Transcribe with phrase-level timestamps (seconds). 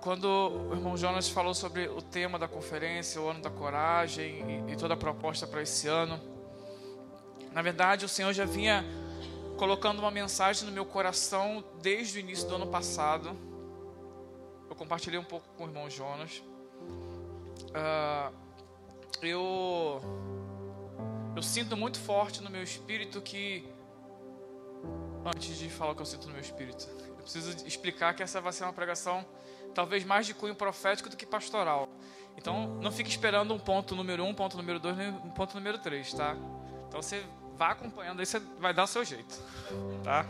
[0.00, 4.72] quando o irmão Jonas falou sobre o tema da conferência, o ano da coragem e,
[4.72, 6.20] e toda a proposta para esse ano,
[7.52, 8.84] na verdade o Senhor já vinha
[9.56, 13.36] colocando uma mensagem no meu coração desde o início do ano passado.
[14.70, 16.42] Eu compartilhei um pouco com o irmão Jonas.
[17.70, 18.32] Uh,
[19.20, 20.00] eu
[21.34, 23.68] eu sinto muito forte no meu espírito que
[25.24, 28.40] antes de falar o que eu sinto no meu espírito, eu preciso explicar que essa
[28.40, 29.26] vai ser uma pregação
[29.74, 31.88] talvez mais de cunho profético do que pastoral.
[32.36, 36.12] Então, não fique esperando um ponto número um, ponto número dois, um ponto número três,
[36.12, 36.36] tá?
[36.88, 37.22] Então, você
[37.56, 39.42] vá acompanhando, aí você vai dar o seu jeito,
[40.04, 40.24] tá?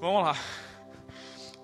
[0.00, 0.36] Vamos lá.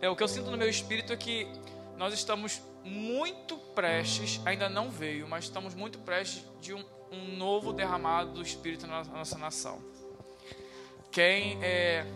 [0.00, 1.48] É, o que eu sinto no meu espírito é que
[1.96, 7.72] nós estamos muito prestes, ainda não veio, mas estamos muito prestes de um, um novo
[7.72, 9.82] derramado do Espírito na nossa nação.
[11.10, 12.06] Quem é,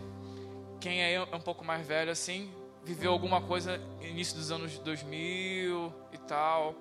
[0.79, 2.49] quem é um pouco mais velho assim,
[2.83, 6.75] viveu alguma coisa no início dos anos 2000 e tal.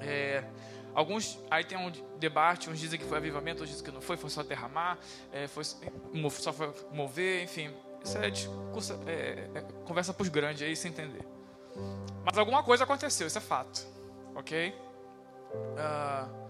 [0.00, 0.44] É,
[0.94, 4.16] alguns aí tem um debate, uns dizem que foi avivamento, outros dizem que não foi,
[4.16, 4.98] foi só derramar,
[5.32, 7.70] é, foi só foi mover, enfim.
[8.04, 11.26] Isso é, discurso, é, é conversa para os grandes aí, sem entender.
[12.24, 13.86] Mas alguma coisa aconteceu, isso é fato,
[14.34, 14.74] ok?
[15.50, 16.48] Uh,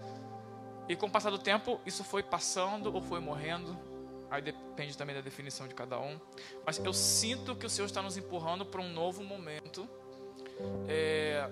[0.87, 3.77] e com o passar do tempo, isso foi passando ou foi morrendo
[4.29, 6.19] Aí depende também da definição de cada um.
[6.65, 9.89] Mas eu sinto que o Senhor está nos empurrando para um novo momento.
[10.87, 11.49] É...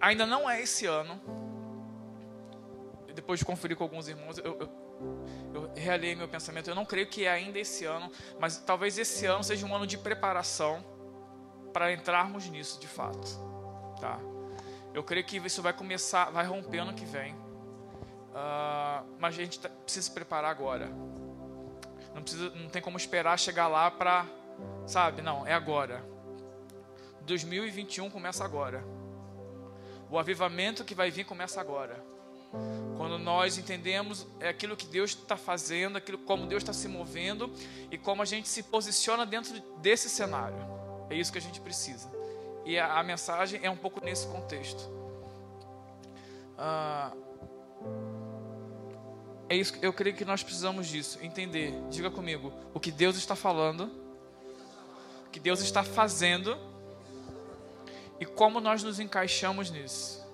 [0.00, 1.20] Ainda não é esse ano.
[3.14, 4.68] Depois de conferir com alguns irmãos, eu, eu,
[5.54, 6.68] eu realei meu pensamento.
[6.68, 9.86] Eu não creio que é ainda esse ano, mas talvez esse ano seja um ano
[9.86, 10.84] de preparação
[11.72, 13.26] para entrarmos nisso de fato.
[13.98, 14.20] Tá?
[14.92, 17.45] Eu creio que isso vai começar, vai romper ano que vem.
[18.36, 20.90] Uh, mas a gente tá, precisa se preparar agora.
[22.14, 24.26] Não, precisa, não tem como esperar chegar lá para,
[24.86, 25.22] sabe?
[25.22, 26.04] Não, é agora.
[27.22, 28.84] 2021 começa agora.
[30.10, 32.04] O avivamento que vai vir começa agora.
[32.98, 37.50] Quando nós entendemos é aquilo que Deus está fazendo, aquilo como Deus está se movendo
[37.90, 40.58] e como a gente se posiciona dentro desse cenário.
[41.08, 42.10] É isso que a gente precisa.
[42.66, 44.90] E a, a mensagem é um pouco nesse contexto.
[46.58, 48.15] Uh,
[49.48, 51.72] é isso, eu creio que nós precisamos disso, entender.
[51.88, 53.90] Diga comigo, o que Deus está falando,
[55.26, 56.58] o que Deus está fazendo
[58.18, 60.26] e como nós nos encaixamos nisso.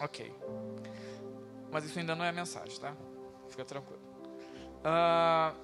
[0.00, 0.34] Ok.
[1.70, 2.94] Mas isso ainda não é a mensagem, tá?
[3.48, 4.02] Fica tranquilo.
[4.82, 5.56] Uh,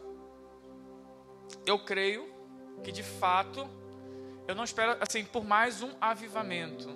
[1.67, 2.33] eu creio
[2.83, 3.69] que de fato,
[4.47, 6.89] eu não espero, assim, por mais um avivamento.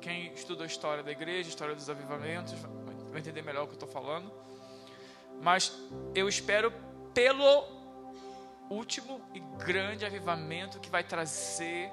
[0.00, 2.52] Quem estudou a história da igreja, história dos avivamentos,
[3.12, 4.32] vai entender melhor o que eu estou falando.
[5.40, 5.72] Mas
[6.14, 6.72] eu espero
[7.14, 7.64] pelo
[8.70, 11.90] último e grande avivamento que vai trazer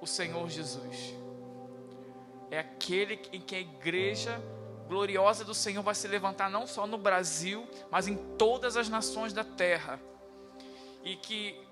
[0.00, 1.14] o Senhor Jesus.
[2.50, 4.42] É aquele em que a igreja
[4.88, 9.32] gloriosa do Senhor vai se levantar não só no Brasil, mas em todas as nações
[9.32, 10.00] da terra.
[11.04, 11.64] E que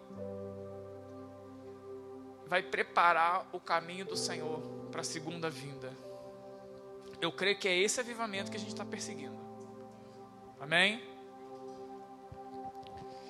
[2.47, 4.61] vai preparar o caminho do Senhor
[4.91, 5.93] para a segunda vinda.
[7.21, 9.39] Eu creio que é esse avivamento que a gente está perseguindo.
[10.61, 11.03] Amém?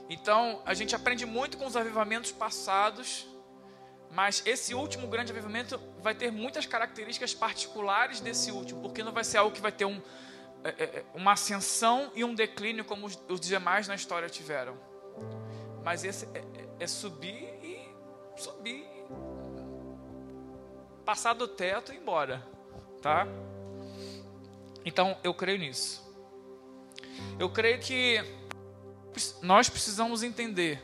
[0.08, 3.26] Então, a gente aprende muito com os avivamentos passados,
[4.10, 9.24] mas esse último grande avivamento vai ter muitas características particulares desse último, porque não vai
[9.24, 10.00] ser algo que vai ter um,
[10.64, 14.78] é, é, é uma ascensão e um declínio como os, demais na história tiveram.
[15.84, 17.94] Mas esse é, é, é subir e
[18.34, 18.86] subir,
[21.04, 22.46] passar do teto e ir embora,
[23.02, 23.26] tá?
[24.88, 26.02] Então, eu creio nisso.
[27.38, 28.24] Eu creio que
[29.42, 30.82] nós precisamos entender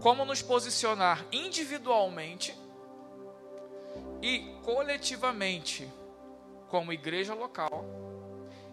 [0.00, 2.56] como nos posicionar individualmente
[4.22, 5.86] e coletivamente
[6.68, 7.84] como igreja local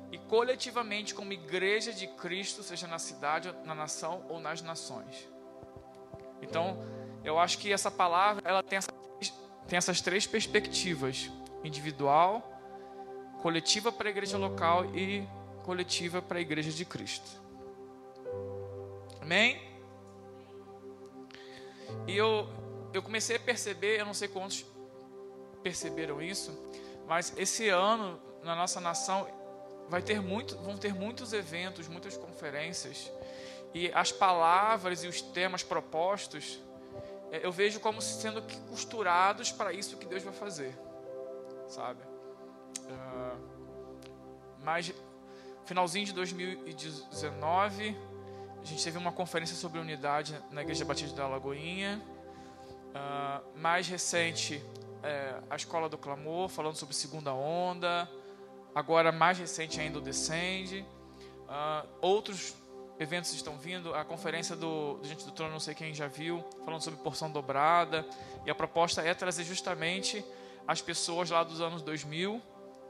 [0.10, 5.28] e coletivamente como igreja de Cristo, seja na cidade, na nação ou nas nações.
[6.42, 6.81] Então,
[7.26, 8.92] eu acho que essa palavra ela tem, essa,
[9.68, 11.30] tem essas três perspectivas:
[11.62, 12.53] individual,
[13.44, 15.28] coletiva para a igreja local e
[15.63, 17.30] coletiva para a igreja de Cristo.
[19.22, 19.62] Amém?
[22.07, 22.48] E eu,
[22.94, 24.66] eu comecei a perceber, eu não sei quantos
[25.62, 26.57] perceberam isso,
[27.06, 29.28] mas esse ano na nossa nação
[29.90, 33.12] vai ter muito, vão ter muitos eventos, muitas conferências
[33.74, 36.62] e as palavras e os temas propostos
[37.30, 40.74] é, eu vejo como sendo costurados para isso que Deus vai fazer,
[41.68, 42.13] sabe?
[42.85, 43.53] Uh,
[44.63, 44.94] mas
[45.65, 47.97] finalzinho de 2019,
[48.62, 52.01] a gente teve uma conferência sobre unidade na Igreja Batista da Lagoinha.
[52.94, 54.63] Uh, mais recente,
[55.01, 58.09] é, a Escola do Clamor, falando sobre segunda onda.
[58.74, 60.85] Agora, mais recente ainda, o Descende.
[61.44, 62.56] Uh, outros
[63.00, 63.94] eventos estão vindo.
[63.94, 67.30] A conferência do, do Gente do Trono, não sei quem já viu, falando sobre porção
[67.30, 68.06] dobrada.
[68.45, 70.24] E a proposta é trazer justamente
[70.68, 72.41] as pessoas lá dos anos 2000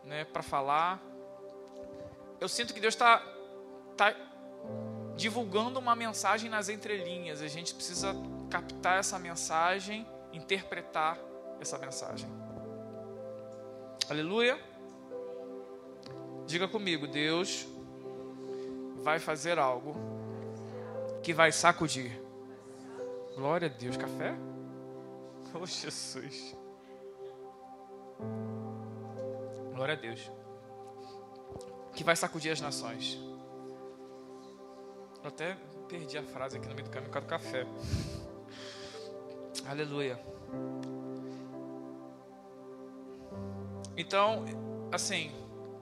[0.04, 1.02] né, para falar.
[2.40, 3.20] Eu sinto que Deus está
[3.96, 4.14] tá
[5.16, 7.42] divulgando uma mensagem nas entrelinhas.
[7.42, 8.14] A gente precisa
[8.50, 11.18] captar essa mensagem, interpretar
[11.60, 12.30] essa mensagem.
[14.10, 14.60] Aleluia.
[16.46, 17.66] Diga comigo, Deus
[19.02, 19.96] vai fazer algo
[21.22, 22.22] que vai sacudir.
[23.36, 24.36] Glória a Deus, café?
[25.56, 26.56] Oh, Jesus.
[29.84, 30.32] Glória a Deus.
[31.94, 33.20] Que vai sacudir as nações.
[35.22, 35.58] Eu até
[35.90, 37.68] perdi a frase aqui no meio do caminho por causa do café.
[39.68, 40.18] Aleluia.
[43.98, 44.46] Então,
[44.90, 45.36] assim,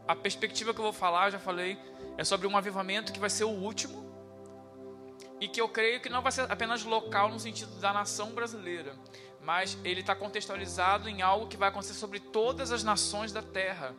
[0.07, 1.77] a perspectiva que eu vou falar, eu já falei,
[2.17, 4.09] é sobre um avivamento que vai ser o último
[5.39, 8.95] e que eu creio que não vai ser apenas local no sentido da nação brasileira,
[9.41, 13.95] mas ele está contextualizado em algo que vai acontecer sobre todas as nações da terra,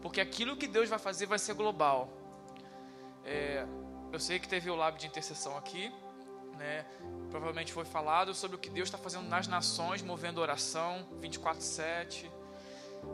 [0.00, 2.08] porque aquilo que Deus vai fazer vai ser global.
[3.24, 3.66] É,
[4.12, 5.92] eu sei que teve o lábio de intercessão aqui,
[6.58, 6.84] né?
[7.30, 12.30] Provavelmente foi falado sobre o que Deus está fazendo nas nações, movendo oração 24/7.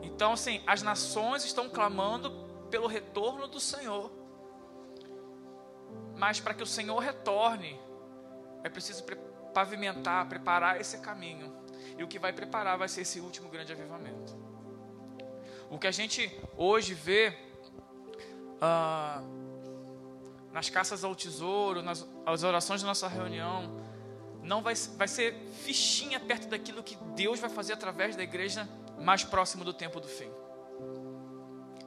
[0.01, 2.31] Então, assim, as nações estão clamando
[2.69, 4.11] pelo retorno do Senhor.
[6.15, 7.79] Mas para que o Senhor retorne,
[8.63, 9.03] é preciso
[9.53, 11.53] pavimentar, preparar esse caminho.
[11.97, 14.37] E o que vai preparar vai ser esse último grande avivamento.
[15.69, 17.37] O que a gente hoje vê
[18.61, 19.21] ah,
[20.51, 23.79] nas caças ao tesouro, nas as orações da nossa reunião,
[24.41, 28.67] não vai, vai ser fichinha perto daquilo que Deus vai fazer através da igreja
[28.99, 30.29] mais próximo do tempo do fim.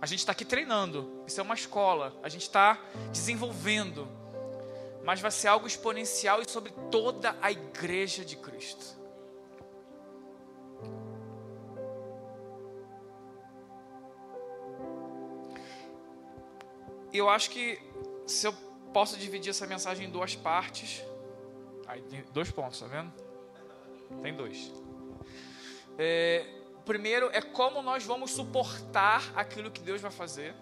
[0.00, 2.78] A gente está aqui treinando, isso é uma escola, a gente está
[3.12, 4.08] desenvolvendo,
[5.04, 9.00] mas vai ser algo exponencial e sobre toda a igreja de Cristo.
[17.12, 17.78] Eu acho que
[18.26, 18.54] se eu
[18.92, 21.04] posso dividir essa mensagem em duas partes,
[21.86, 23.12] aí tem dois pontos, tá vendo?
[24.22, 24.72] Tem dois.
[25.98, 26.46] É,
[26.84, 30.54] primeiro é como nós vamos suportar aquilo que Deus vai fazer.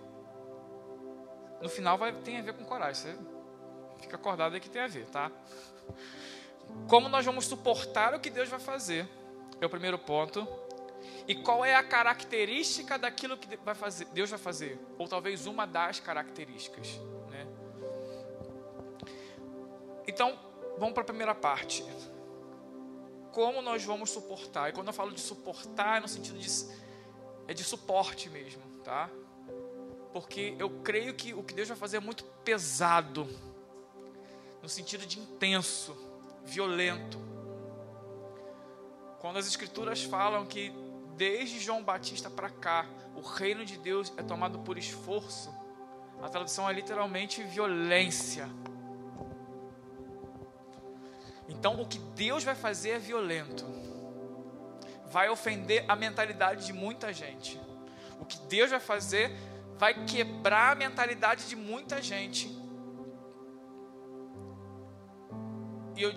[1.60, 2.94] No final vai tem a ver com coragem.
[2.94, 3.18] Você
[4.00, 5.30] fica acordado aí que tem a ver, tá?
[6.88, 9.08] Como nós vamos suportar o que Deus vai fazer?
[9.60, 10.46] É o primeiro ponto.
[11.26, 14.78] E qual é a característica daquilo que vai fazer, Deus vai fazer?
[14.98, 17.00] Ou talvez uma das características,
[17.30, 17.46] né?
[20.06, 20.38] Então,
[20.78, 21.84] vamos para a primeira parte
[23.32, 24.70] como nós vamos suportar.
[24.70, 26.48] E quando eu falo de suportar, é no sentido de,
[27.46, 29.08] é de suporte mesmo, tá?
[30.12, 33.28] Porque eu creio que o que Deus vai fazer é muito pesado,
[34.62, 35.96] no sentido de intenso,
[36.44, 37.18] violento.
[39.18, 40.72] Quando as Escrituras falam que
[41.16, 45.54] desde João Batista para cá, o reino de Deus é tomado por esforço,
[46.22, 48.48] a tradução é literalmente violência
[51.50, 53.66] então, o que Deus vai fazer é violento,
[55.06, 57.60] vai ofender a mentalidade de muita gente.
[58.20, 59.36] O que Deus vai fazer
[59.76, 62.48] vai quebrar a mentalidade de muita gente.
[66.00, 66.14] E eu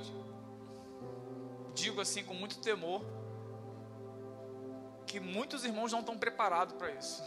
[1.74, 3.02] digo assim com muito temor
[5.06, 7.22] que muitos irmãos não estão preparados para isso.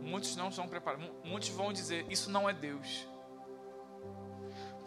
[0.00, 1.08] Muitos não estão preparados.
[1.22, 3.06] Muitos vão dizer: Isso não é Deus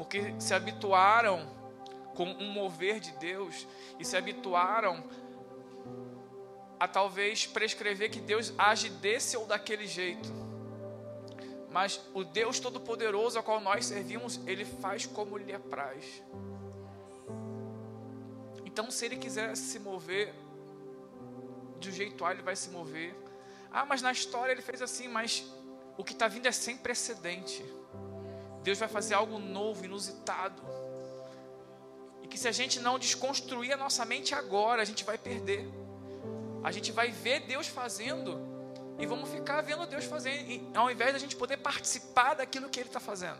[0.01, 1.47] porque se habituaram
[2.15, 3.67] com um mover de Deus
[3.99, 5.03] e se habituaram
[6.79, 10.33] a talvez prescrever que Deus age desse ou daquele jeito.
[11.71, 16.21] Mas o Deus Todo-Poderoso a qual nós servimos, Ele faz como lhe apraz.
[18.65, 20.33] Então, se Ele quiser se mover
[21.79, 23.15] de um jeito A, Ele vai se mover.
[23.71, 25.45] Ah, mas na história Ele fez assim, mas
[25.97, 27.63] o que está vindo é sem precedente.
[28.63, 30.61] Deus vai fazer algo novo, inusitado.
[32.21, 35.67] E que se a gente não desconstruir a nossa mente agora, a gente vai perder.
[36.63, 38.50] A gente vai ver Deus fazendo
[39.01, 42.87] e vamos ficar vendo Deus fazendo, ao invés da gente poder participar daquilo que Ele
[42.89, 43.39] está fazendo.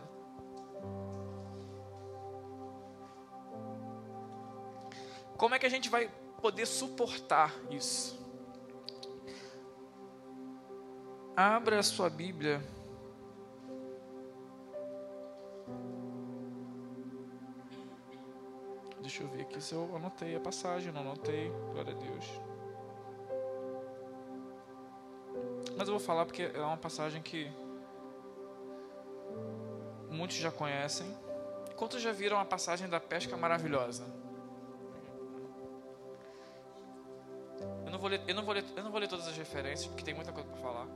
[5.36, 8.20] Como é que a gente vai poder suportar isso?
[11.36, 12.62] Abra a sua Bíblia
[19.00, 21.50] Deixa eu ver aqui se eu anotei a passagem, não anotei.
[21.72, 22.51] Glória a Deus.
[25.76, 27.50] Mas eu vou falar porque é uma passagem que
[30.10, 31.06] muitos já conhecem.
[31.76, 34.04] Quantos já viram a passagem da pesca maravilhosa?
[37.84, 39.88] Eu não vou ler, eu não vou ler, eu não vou ler todas as referências,
[39.88, 40.86] porque tem muita coisa para falar.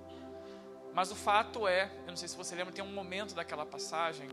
[0.95, 4.28] Mas o fato é, eu não sei se você lembra, tem um momento daquela passagem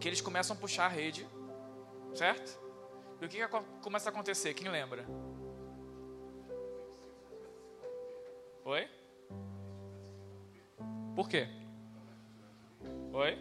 [0.00, 1.24] que eles começam a puxar a rede,
[2.14, 2.60] certo?
[3.20, 3.48] E o que, que
[3.80, 4.52] começa a acontecer?
[4.54, 5.06] Quem lembra?
[8.64, 8.88] Oi?
[11.16, 11.48] Por quê?
[13.12, 13.38] Oi?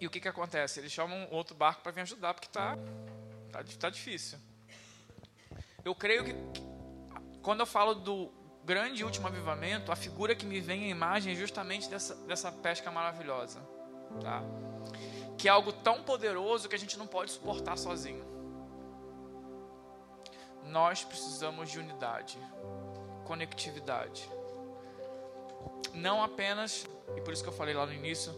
[0.00, 0.80] E o que, que acontece?
[0.80, 2.76] Eles chamam outro barco para vir ajudar, porque está
[3.52, 4.38] tá, tá difícil.
[5.84, 6.34] Eu creio que,
[7.42, 8.32] quando eu falo do
[8.64, 12.90] grande último avivamento, a figura que me vem à imagem é justamente dessa, dessa pesca
[12.90, 13.60] maravilhosa.
[14.20, 14.42] Tá?
[15.38, 18.29] Que é algo tão poderoso que a gente não pode suportar sozinho.
[20.70, 22.38] Nós precisamos de unidade,
[23.24, 24.30] conectividade
[25.94, 26.86] não apenas,
[27.16, 28.32] e por isso que eu falei lá no início,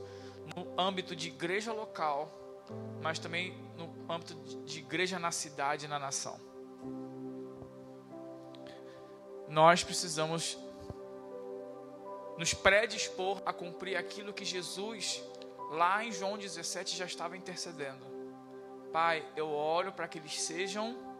[0.56, 2.30] no âmbito de igreja local,
[3.00, 4.34] mas também no âmbito
[4.64, 6.38] de igreja na cidade e na nação.
[9.48, 10.58] Nós precisamos
[12.38, 15.22] nos predispor a cumprir aquilo que Jesus,
[15.70, 18.10] lá em João 17, já estava intercedendo.
[18.92, 21.11] Pai, eu oro para que eles sejam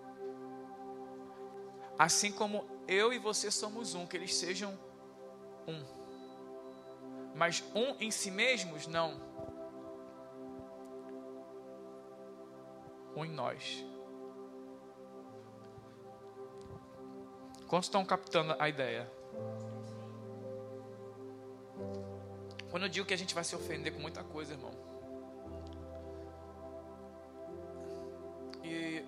[1.98, 4.76] assim como eu e você somos um, que eles sejam
[5.66, 6.02] um
[7.34, 9.20] mas um em si mesmos, não.
[13.16, 13.84] Um em nós.
[17.66, 19.10] Quantos estão captando a ideia?
[22.70, 24.72] Quando eu digo que a gente vai se ofender com muita coisa, irmão.
[28.62, 29.04] E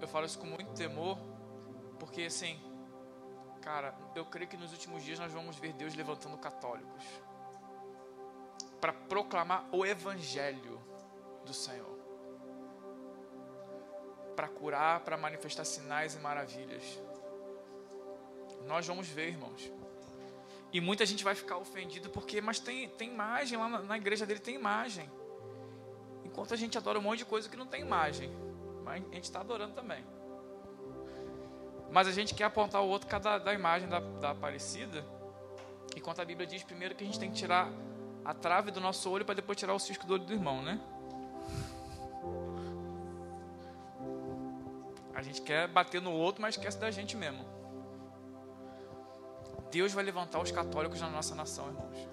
[0.00, 1.18] eu falo isso com muito temor,
[1.98, 2.60] porque assim,
[3.62, 7.04] cara, eu creio que nos últimos dias nós vamos ver Deus levantando católicos
[8.80, 10.78] para proclamar o evangelho
[11.46, 11.98] do Senhor.
[14.36, 17.00] Para curar, para manifestar sinais e maravilhas.
[18.66, 19.72] Nós vamos ver, irmãos.
[20.70, 24.26] E muita gente vai ficar ofendido porque, mas tem, tem imagem lá na, na igreja
[24.26, 25.10] dele, tem imagem.
[26.24, 28.30] Enquanto a gente adora um monte de coisa que não tem imagem.
[28.82, 30.04] Mas a gente está adorando também.
[31.94, 35.04] Mas a gente quer apontar o outro cada da imagem da, da Aparecida.
[35.96, 37.70] Enquanto a Bíblia diz primeiro que a gente tem que tirar
[38.24, 40.80] a trave do nosso olho para depois tirar o cisco do olho do irmão, né?
[45.14, 47.44] A gente quer bater no outro, mas esquece da gente mesmo.
[49.70, 52.08] Deus vai levantar os católicos na nossa nação, irmãos.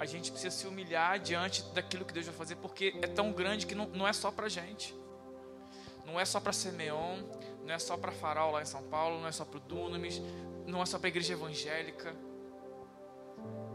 [0.00, 3.66] A gente precisa se humilhar diante daquilo que Deus vai fazer, porque é tão grande
[3.66, 4.94] que não, não é só para gente.
[6.06, 7.22] Não é só para Simeon,
[7.64, 10.20] não é só para Farol lá em São Paulo, não é só para o Dunamis,
[10.66, 12.14] não é só para a igreja evangélica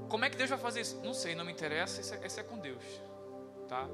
[0.10, 1.00] como é que Deus vai fazer isso?
[1.04, 2.84] Não sei, não me interessa, isso é, isso é com Deus.
[3.68, 3.88] Tá?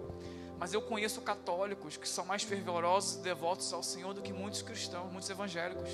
[0.58, 4.62] Mas eu conheço católicos que são mais fervorosos e devotos ao Senhor do que muitos
[4.62, 5.90] cristãos, muitos evangélicos.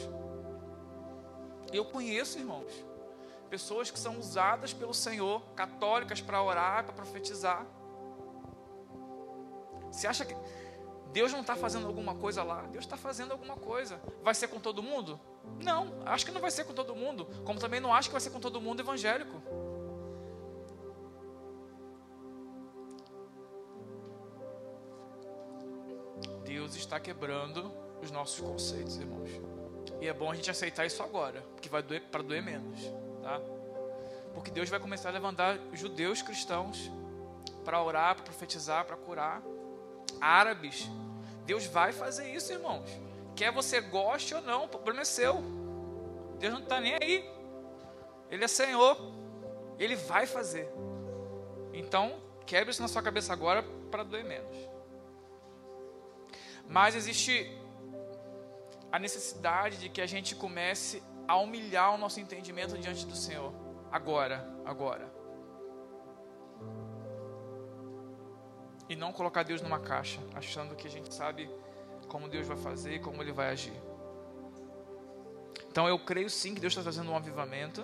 [1.73, 2.71] Eu conheço, irmãos,
[3.49, 7.65] pessoas que são usadas pelo Senhor, católicas, para orar, para profetizar.
[9.91, 10.35] Você acha que
[11.11, 12.61] Deus não está fazendo alguma coisa lá?
[12.63, 14.01] Deus está fazendo alguma coisa.
[14.23, 15.19] Vai ser com todo mundo?
[15.61, 17.27] Não, acho que não vai ser com todo mundo.
[17.43, 19.41] Como também não acho que vai ser com todo mundo evangélico.
[26.45, 29.29] Deus está quebrando os nossos conceitos, irmãos.
[29.99, 32.79] E é bom a gente aceitar isso agora, porque vai doer para doer menos,
[33.21, 33.39] tá?
[34.33, 36.91] Porque Deus vai começar a levantar judeus cristãos
[37.63, 39.41] para orar, para profetizar, para curar,
[40.19, 40.89] árabes.
[41.45, 42.89] Deus vai fazer isso, irmãos.
[43.35, 45.41] Quer você goste ou não, o problema é seu.
[46.39, 47.29] Deus não está nem aí.
[48.29, 48.97] Ele é Senhor.
[49.77, 50.71] Ele vai fazer.
[51.73, 54.57] Então, quebre isso na sua cabeça agora para doer menos.
[56.67, 57.57] Mas existe
[58.91, 63.53] a necessidade de que a gente comece a humilhar o nosso entendimento diante do Senhor.
[63.91, 65.20] Agora, agora.
[68.91, 71.49] E não colocar Deus numa caixa, achando que a gente sabe
[72.09, 73.71] como Deus vai fazer e como Ele vai agir.
[75.69, 77.83] Então eu creio sim que Deus está trazendo um avivamento.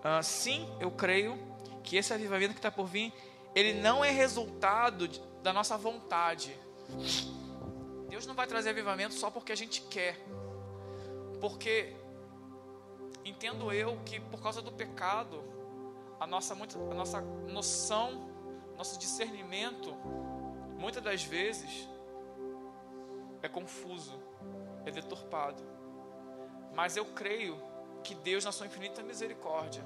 [0.00, 1.38] Uh, sim, eu creio
[1.84, 3.12] que esse avivamento que está por vir,
[3.54, 5.06] ele não é resultado
[5.40, 6.58] da nossa vontade.
[8.08, 10.18] Deus não vai trazer avivamento só porque a gente quer.
[11.40, 11.94] Porque
[13.24, 15.44] entendo eu que por causa do pecado,
[16.18, 18.33] a nossa, a nossa noção
[18.76, 19.94] nosso discernimento,
[20.78, 21.88] muitas das vezes,
[23.42, 24.18] é confuso,
[24.84, 25.62] é deturpado.
[26.74, 27.60] Mas eu creio
[28.02, 29.82] que Deus, na sua infinita misericórdia,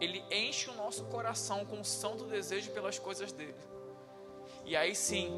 [0.00, 3.56] Ele enche o nosso coração com o santo desejo pelas coisas dele.
[4.64, 5.30] E aí sim,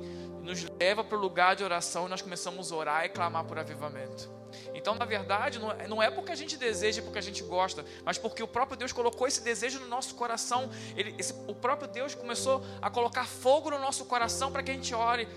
[0.42, 3.58] nos leva para o lugar de oração e nós começamos a orar e clamar por
[3.58, 4.39] avivamento.
[4.74, 8.42] Então, na verdade, não é porque a gente deseja, porque a gente gosta, mas porque
[8.42, 10.70] o próprio Deus colocou esse desejo no nosso coração.
[10.96, 14.74] Ele, esse, o próprio Deus começou a colocar fogo no nosso coração para que a
[14.74, 15.28] gente ore.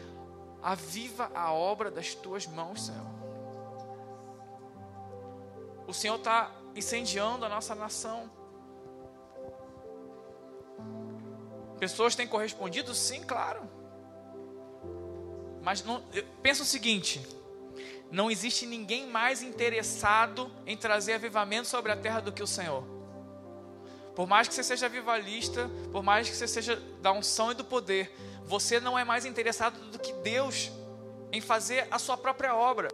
[0.61, 3.05] Aviva a obra das tuas mãos, Senhor.
[5.87, 8.29] O Senhor está incendiando a nossa nação.
[11.79, 12.95] Pessoas têm correspondido?
[12.95, 13.61] Sim, claro.
[15.61, 16.01] Mas não,
[16.41, 17.25] pensa o seguinte:
[18.13, 22.83] não existe ninguém mais interessado em trazer avivamento sobre a terra do que o Senhor.
[24.15, 27.65] Por mais que você seja avivalista, por mais que você seja da unção e do
[27.65, 28.15] poder,
[28.45, 30.71] você não é mais interessado do que Deus
[31.31, 32.89] em fazer a sua própria obra.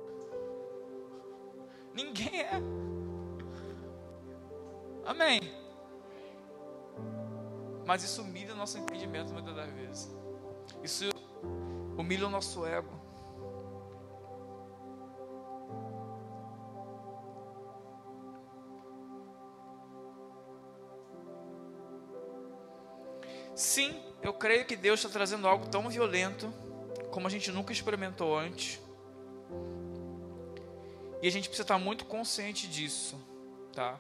[1.94, 2.52] Ninguém é.
[5.06, 5.42] Amém.
[7.86, 10.16] Mas isso humilha o nosso entendimento muitas das vezes.
[10.82, 11.10] Isso
[11.98, 13.09] humilha o nosso ego.
[24.22, 26.52] Eu creio que Deus está trazendo algo tão violento
[27.12, 28.80] como a gente nunca experimentou antes.
[31.22, 33.20] E a gente precisa estar muito consciente disso,
[33.74, 34.00] tá?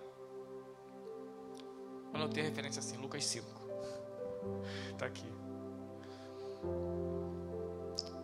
[2.13, 3.45] Eu não tenho referência assim, Lucas 5.
[4.93, 5.27] Está aqui.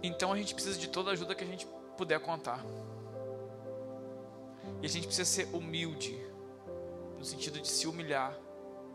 [0.01, 2.63] Então a gente precisa de toda a ajuda que a gente puder contar.
[4.81, 6.15] E a gente precisa ser humilde,
[7.17, 8.37] no sentido de se humilhar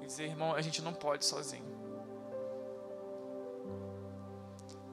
[0.00, 1.69] e dizer, irmão, a gente não pode sozinho.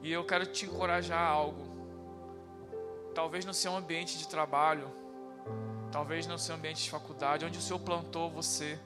[0.02, 1.66] E eu quero te encorajar a algo.
[3.14, 4.90] Talvez no seu ambiente de trabalho,
[5.90, 8.78] talvez no seu ambiente de faculdade, onde o Senhor plantou você.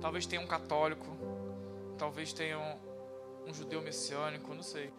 [0.00, 1.06] Talvez tenha um católico,
[1.98, 4.92] talvez tenha um, um judeu messiânico, não sei.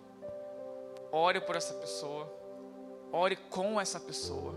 [1.12, 2.32] Ore por essa pessoa.
[3.12, 4.54] Ore com essa pessoa.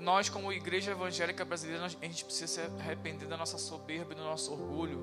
[0.00, 4.24] Nós, como igreja evangélica brasileira, a gente precisa se arrepender da nossa soberba e do
[4.24, 4.98] nosso orgulho,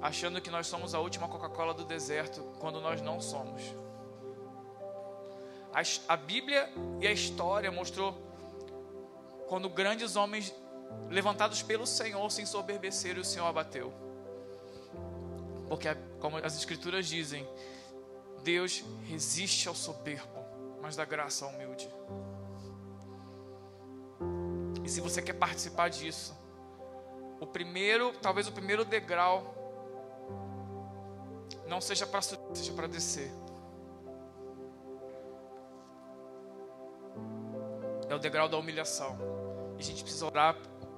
[0.00, 3.62] achando que nós somos a última Coca-Cola do deserto, quando nós não somos.
[5.72, 6.68] A, a Bíblia
[7.00, 8.16] e a história mostrou
[9.48, 10.54] quando grandes homens
[11.08, 13.92] levantados pelo Senhor se ensoberbeceram e o Senhor abateu.
[15.68, 15.88] Porque,
[16.20, 17.46] como as Escrituras dizem,
[18.42, 20.44] Deus resiste ao soberbo,
[20.80, 21.88] mas dá graça ao humilde.
[24.84, 26.34] E se você quer participar disso,
[27.40, 29.54] o primeiro, talvez o primeiro degrau,
[31.68, 33.30] não seja para subir, seja para descer.
[38.08, 39.18] É o degrau da humilhação.
[39.76, 40.56] E a gente precisa orar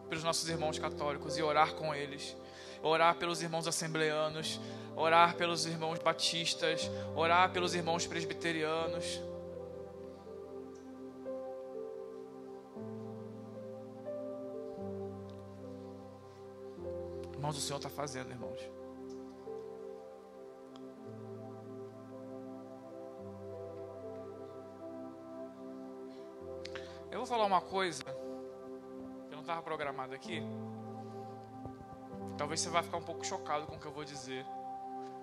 [0.08, 2.36] pelos nossos irmãos católicos e orar com eles
[2.82, 4.60] orar pelos irmãos assembleanos,
[4.96, 9.20] orar pelos irmãos batistas, orar pelos irmãos presbiterianos.
[17.34, 18.60] Irmãos, o Senhor está fazendo, irmãos.
[27.20, 28.02] Vou falar uma coisa
[29.28, 30.42] que não estava programado aqui.
[32.38, 34.42] Talvez você vá ficar um pouco chocado com o que eu vou dizer.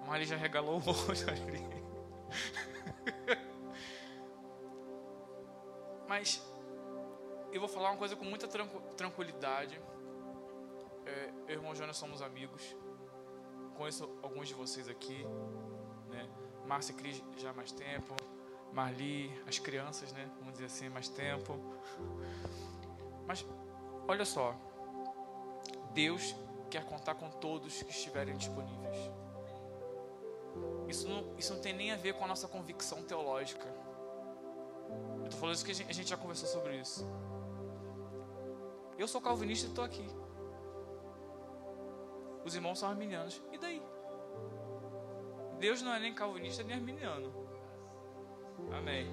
[0.03, 1.67] A Mari já regalou o olho ali.
[6.07, 6.39] Mas
[7.51, 8.47] eu vou falar uma coisa com muita
[8.95, 9.81] tranquilidade.
[11.03, 12.75] É, eu e o irmão Jonas somos amigos.
[13.75, 15.25] Conheço alguns de vocês aqui.
[16.09, 16.29] Né?
[16.67, 18.15] Márcia e Cris já há mais tempo.
[18.77, 20.29] Marli, as crianças, né?
[20.37, 21.59] Vamos dizer assim, mais tempo.
[23.25, 23.43] Mas
[24.07, 24.55] olha só.
[25.95, 26.35] Deus
[26.69, 28.95] quer contar com todos que estiverem disponíveis.
[30.87, 33.65] Isso não, isso não tem nem a ver com a nossa convicção teológica.
[33.65, 37.03] Eu estou falando isso que a gente, a gente já conversou sobre isso.
[38.95, 40.07] Eu sou calvinista e estou aqui.
[42.45, 43.41] Os irmãos são arminianos.
[43.51, 43.81] E daí?
[45.57, 47.46] Deus não é nem calvinista nem arminiano.
[48.71, 49.07] Amém.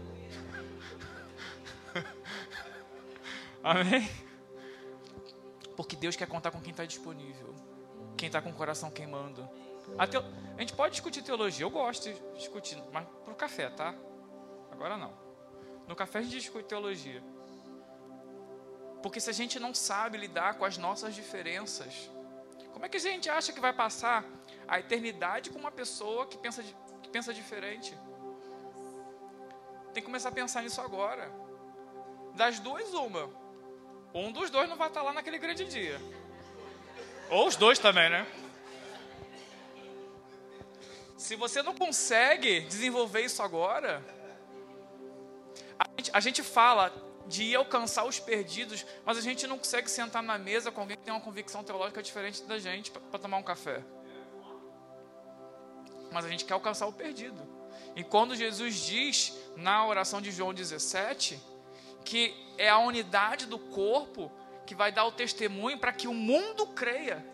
[3.62, 4.10] Amém?
[5.76, 7.54] Porque Deus quer contar com quem está disponível,
[8.16, 9.48] quem está com o coração queimando.
[9.98, 10.22] A, teo...
[10.56, 13.94] a, gente pode discutir teologia, eu gosto de discutir, mas pro café, tá?
[14.70, 15.12] Agora não.
[15.86, 17.22] No café a gente discute teologia.
[19.02, 22.10] Porque se a gente não sabe lidar com as nossas diferenças,
[22.72, 24.24] Como é que a gente acha que vai passar
[24.66, 26.60] a eternidade com uma pessoa que pensa,
[27.02, 27.96] que pensa diferente?
[29.94, 31.30] Tem que começar a pensar nisso agora.
[32.34, 33.30] Das duas, uma.
[34.12, 36.00] Um dos dois não vai estar lá naquele grande dia.
[37.30, 38.26] Ou os dois também, né?
[41.16, 44.04] Se você não consegue desenvolver isso agora,
[45.78, 46.92] a gente, a gente fala
[47.28, 50.96] de ir alcançar os perdidos, mas a gente não consegue sentar na mesa com alguém
[50.96, 53.80] que tem uma convicção teológica diferente da gente para tomar um café.
[56.10, 57.53] Mas a gente quer alcançar o perdido.
[57.96, 61.40] E quando Jesus diz na oração de João 17
[62.04, 64.30] que é a unidade do corpo
[64.66, 67.24] que vai dar o testemunho para que o mundo creia.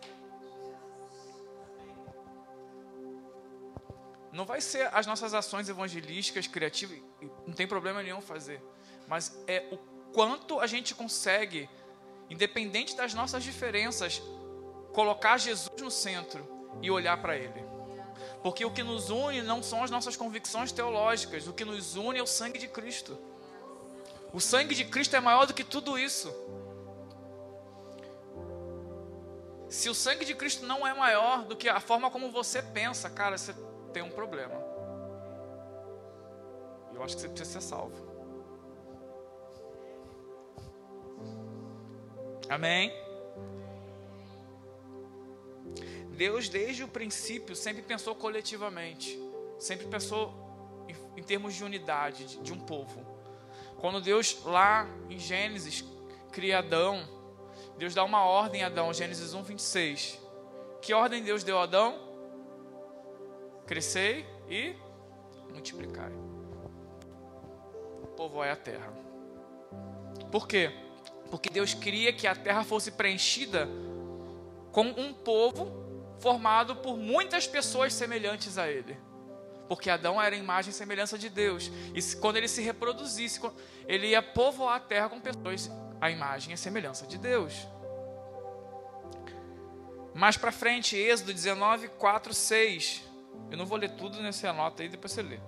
[4.32, 6.98] Não vai ser as nossas ações evangelísticas, criativas,
[7.46, 8.62] não tem problema nenhum fazer,
[9.08, 9.76] mas é o
[10.12, 11.68] quanto a gente consegue,
[12.28, 14.22] independente das nossas diferenças,
[14.92, 16.46] colocar Jesus no centro
[16.80, 17.79] e olhar para Ele.
[18.42, 22.18] Porque o que nos une não são as nossas convicções teológicas, o que nos une
[22.18, 23.18] é o sangue de Cristo.
[24.32, 26.32] O sangue de Cristo é maior do que tudo isso.
[29.68, 33.10] Se o sangue de Cristo não é maior do que a forma como você pensa,
[33.10, 33.54] cara, você
[33.92, 34.54] tem um problema.
[36.94, 38.10] Eu acho que você precisa ser salvo.
[42.48, 42.92] Amém?
[46.10, 49.18] Deus, desde o princípio, sempre pensou coletivamente,
[49.58, 53.06] sempre pensou em, em termos de unidade, de, de um povo.
[53.78, 55.84] Quando Deus, lá em Gênesis,
[56.30, 57.08] cria Adão,
[57.78, 60.20] Deus dá uma ordem a Adão, Gênesis 1, 26.
[60.82, 61.98] Que ordem Deus deu a Adão?
[63.66, 64.74] Crescei e
[65.50, 66.12] multiplicai.
[68.16, 68.92] Povoai a terra.
[70.30, 70.70] Por quê?
[71.30, 73.66] Porque Deus queria que a terra fosse preenchida
[74.72, 78.96] com um povo formado por muitas pessoas semelhantes a ele.
[79.68, 81.70] Porque Adão era a imagem e semelhança de Deus.
[81.94, 83.40] E quando ele se reproduzisse,
[83.86, 87.68] ele ia povoar a terra com pessoas a imagem e semelhança de Deus.
[90.14, 93.04] Mais para frente, Êxodo 19, 4, 6.
[93.50, 95.38] Eu não vou ler tudo nessa nota aí, depois você lê.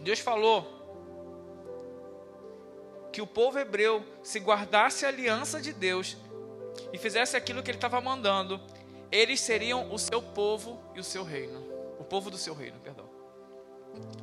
[0.00, 0.82] Deus falou
[3.12, 6.16] que o povo hebreu se guardasse a aliança de Deus
[6.92, 8.60] e fizesse aquilo que ele estava mandando,
[9.10, 11.60] eles seriam o seu povo e o seu reino.
[11.98, 13.08] O povo do seu reino, perdão.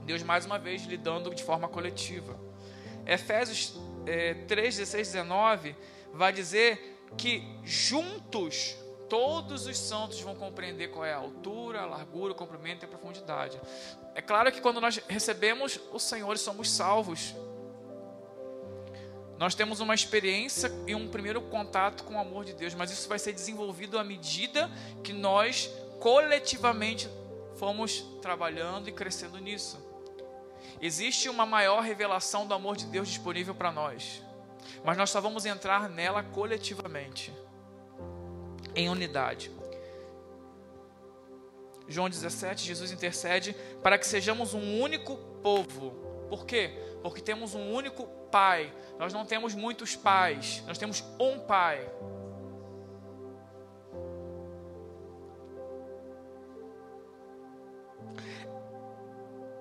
[0.03, 2.39] Deus mais uma vez lidando de forma coletiva.
[3.05, 3.73] Efésios
[4.05, 5.75] é, 3, 16, 19
[6.13, 8.75] vai dizer que juntos
[9.09, 12.89] todos os santos vão compreender qual é a altura, a largura, o comprimento e a
[12.89, 13.59] profundidade.
[14.15, 17.35] É claro que quando nós recebemos o Senhor e somos salvos,
[19.41, 23.10] nós temos uma experiência e um primeiro contato com o amor de Deus, mas isso
[23.10, 24.69] vai ser desenvolvido à medida
[25.04, 25.67] que nós
[25.99, 27.10] coletivamente
[27.56, 29.84] fomos trabalhando e crescendo nisso.
[30.80, 34.21] Existe uma maior revelação do amor de Deus disponível para nós,
[34.86, 37.34] mas nós só vamos entrar nela coletivamente,
[38.75, 39.49] em unidade.
[41.88, 45.89] João 17, Jesus intercede para que sejamos um único povo.
[46.30, 46.77] Por quê?
[47.01, 48.74] Porque temos um único Pai.
[48.98, 51.88] Nós não temos muitos pais, nós temos um Pai.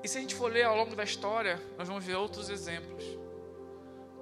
[0.02, 3.04] E se a gente for ler ao longo da história, nós vamos ver outros exemplos.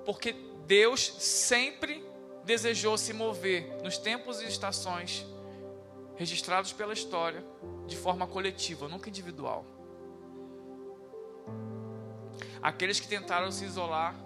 [0.05, 0.33] Porque
[0.67, 2.05] Deus sempre
[2.45, 5.25] desejou se mover nos tempos e estações
[6.17, 7.45] registrados pela história
[7.87, 9.65] de forma coletiva, nunca individual.
[12.61, 14.17] Aqueles que tentaram se isolar,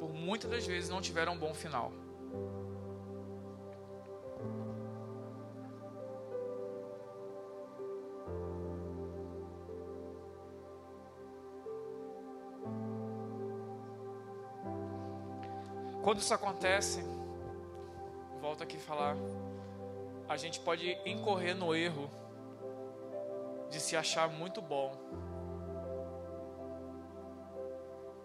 [0.00, 1.92] por muitas das vezes não tiveram um bom final.
[16.02, 17.04] Quando isso acontece,
[18.40, 19.16] volto aqui a falar,
[20.26, 22.10] a gente pode incorrer no erro
[23.68, 24.92] de se achar muito bom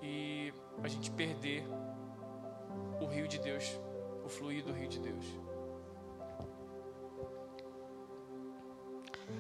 [0.02, 1.66] e a gente perder
[3.02, 3.80] o rio de Deus,
[4.24, 5.26] o fluir do rio de Deus.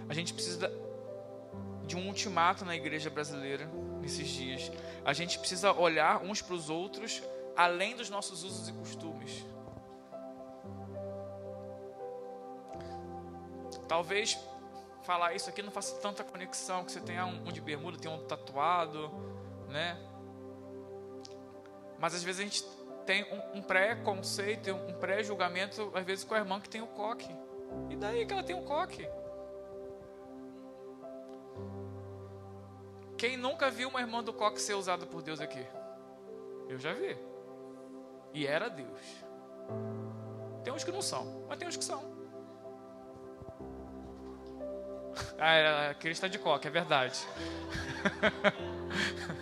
[0.10, 0.71] A gente precisa
[1.86, 3.69] de um ultimato na igreja brasileira
[4.02, 4.71] nesses dias.
[5.04, 7.21] A gente precisa olhar uns para os outros
[7.56, 9.45] além dos nossos usos e costumes.
[13.88, 14.38] Talvez
[15.04, 18.26] falar isso aqui não faça tanta conexão, que você tenha um, de bermuda, tem um
[18.26, 19.12] tatuado,
[19.69, 19.98] né?
[21.99, 22.63] Mas às vezes a gente
[23.05, 27.34] tem um, um pré-conceito, um pré-julgamento, às vezes com a irmã que tem o coque.
[27.89, 29.08] E daí que ela tem um coque?
[33.17, 35.65] Quem nunca viu uma irmã do coque ser usada por Deus aqui?
[36.67, 37.15] Eu já vi.
[38.34, 39.23] E era Deus.
[40.63, 42.15] Tem uns que não são, mas tem uns que são.
[45.38, 47.25] Ah, aquele está de coque, é verdade.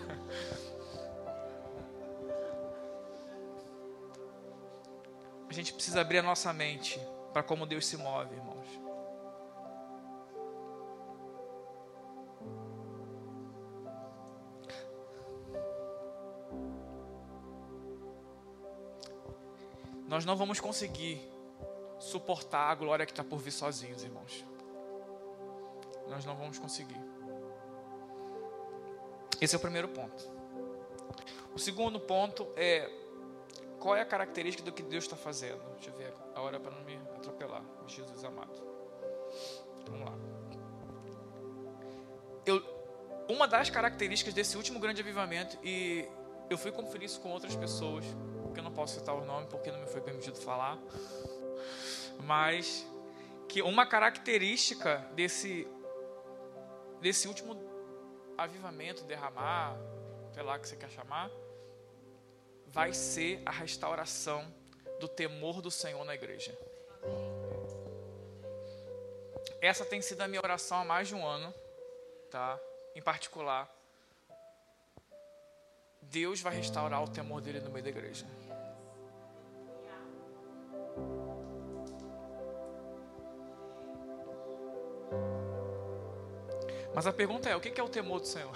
[5.54, 7.00] a gente precisa abrir a nossa mente
[7.32, 8.68] para como Deus se move, irmãos.
[20.08, 21.22] Nós não vamos conseguir
[22.00, 24.44] suportar a glória que está por vir sozinhos, irmãos.
[26.08, 27.00] Nós não vamos conseguir.
[29.40, 30.32] Esse é o primeiro ponto.
[31.54, 33.03] O segundo ponto é
[33.84, 35.62] qual é a característica do que Deus está fazendo?
[35.74, 38.54] Deixa eu ver a hora para não me atropelar, Jesus amado.
[39.86, 40.14] Vamos lá.
[42.46, 42.64] Eu,
[43.28, 46.08] uma das características desse último grande avivamento, e
[46.50, 48.06] eu fui conferir isso com outras pessoas,
[48.54, 50.80] que eu não posso citar o nome porque não me foi permitido falar,
[52.22, 52.88] mas
[53.50, 55.68] que uma característica desse,
[57.02, 57.62] desse último
[58.38, 59.76] avivamento, derramar,
[60.32, 61.30] sei lá que você quer chamar,
[62.74, 64.52] vai ser a restauração
[65.00, 66.58] do temor do Senhor na igreja.
[69.62, 71.54] Essa tem sido a minha oração há mais de um ano,
[72.32, 72.60] tá?
[72.96, 73.72] Em particular,
[76.02, 78.26] Deus vai restaurar o temor dele no meio da igreja.
[86.96, 88.56] Mas a pergunta é: o que é o temor do Senhor?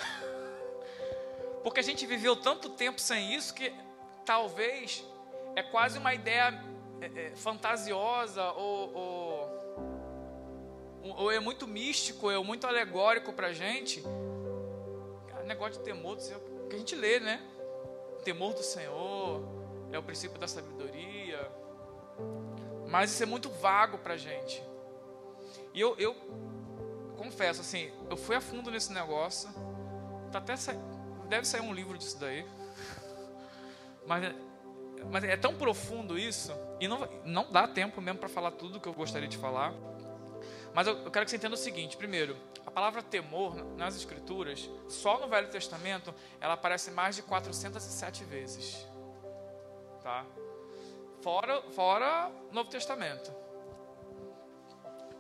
[1.64, 3.72] Porque a gente viveu tanto tempo sem isso que
[4.28, 5.04] talvez
[5.56, 6.54] é quase uma ideia
[7.00, 9.50] é, é, fantasiosa ou, ou,
[11.18, 14.04] ou, é muito místico, é muito alegórico para a gente.
[15.46, 17.42] negócio de temor do Senhor, que a gente lê, né?
[18.28, 19.42] temor do Senhor
[19.90, 21.50] é o princípio da sabedoria.
[22.90, 24.62] Mas isso é muito vago para a gente.
[25.74, 26.14] E eu, eu
[27.16, 29.50] confesso, assim, eu fui a fundo nesse negócio.
[30.30, 30.74] Tá até sa...
[31.30, 32.46] Deve sair um livro disso daí.
[34.08, 34.34] Mas,
[35.12, 38.88] mas é tão profundo isso, e não, não dá tempo mesmo para falar tudo que
[38.88, 39.74] eu gostaria de falar.
[40.74, 44.70] Mas eu, eu quero que você entenda o seguinte: primeiro, a palavra temor nas Escrituras,
[44.88, 48.88] só no Velho Testamento, ela aparece mais de 407 vezes.
[50.02, 50.26] Tá?
[51.22, 53.32] Fora, fora Novo Testamento.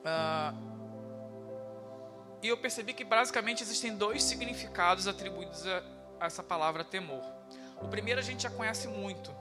[0.05, 0.53] Ah,
[2.41, 5.83] e eu percebi que basicamente existem dois significados atribuídos a,
[6.19, 7.36] a essa palavra temor.
[7.81, 9.31] O primeiro a gente já conhece muito,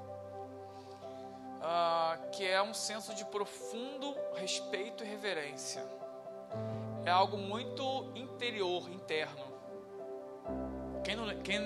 [1.61, 5.85] uh, que é um senso de profundo respeito e reverência.
[7.05, 9.45] É algo muito interior, interno.
[11.05, 11.61] Quem, não, quem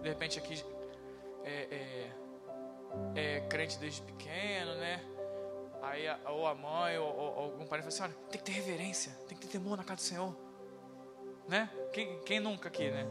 [0.00, 0.64] de repente aqui
[1.44, 2.10] é,
[3.16, 5.00] é, é crente desde pequeno, né?
[5.82, 9.12] Aí ou a mãe ou, ou algum parente fala assim: olha, tem que ter reverência,
[9.28, 10.36] tem que ter temor na casa do Senhor.
[11.48, 11.68] Né?
[11.92, 13.06] Quem, quem nunca aqui, né?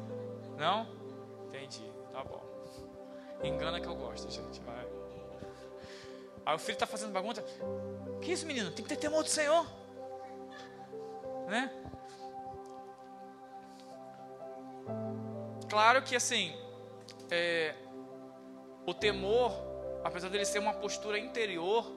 [0.57, 0.87] Não?
[1.47, 1.93] Entendi.
[3.43, 4.61] Engana que eu gosto, gente.
[4.61, 4.87] Vai.
[6.45, 7.43] Aí o filho está fazendo bagunça.
[8.21, 8.71] Que isso, menino?
[8.71, 9.65] Tem que ter temor do Senhor.
[11.47, 11.71] Né?
[15.69, 16.55] Claro que assim,
[17.29, 17.75] é,
[18.85, 19.51] o temor,
[20.03, 21.91] apesar dele ser uma postura interior,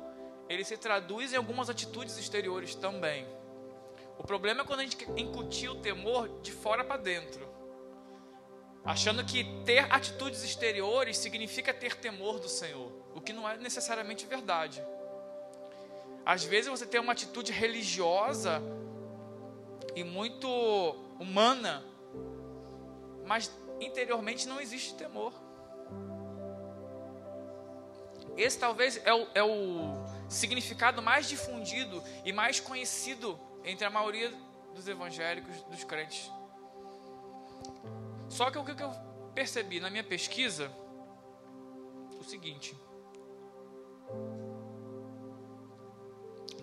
[0.49, 3.27] ele se traduz em algumas atitudes exteriores também.
[4.19, 7.56] O problema é quando a gente incutir o temor de fora para dentro
[8.87, 14.25] achando que ter atitudes exteriores significa ter temor do Senhor, o que não é necessariamente
[14.27, 14.81] verdade.
[16.25, 18.63] Às vezes você tem uma atitude religiosa
[19.95, 20.49] e muito
[21.19, 21.85] humana,
[23.27, 25.33] mas interiormente não existe temor.
[28.37, 34.33] Esse talvez é o, é o significado mais difundido e mais conhecido entre a maioria
[34.75, 36.31] dos evangélicos, dos crentes
[38.29, 38.91] só que o que eu
[39.35, 40.71] percebi na minha pesquisa,
[42.19, 42.77] o seguinte: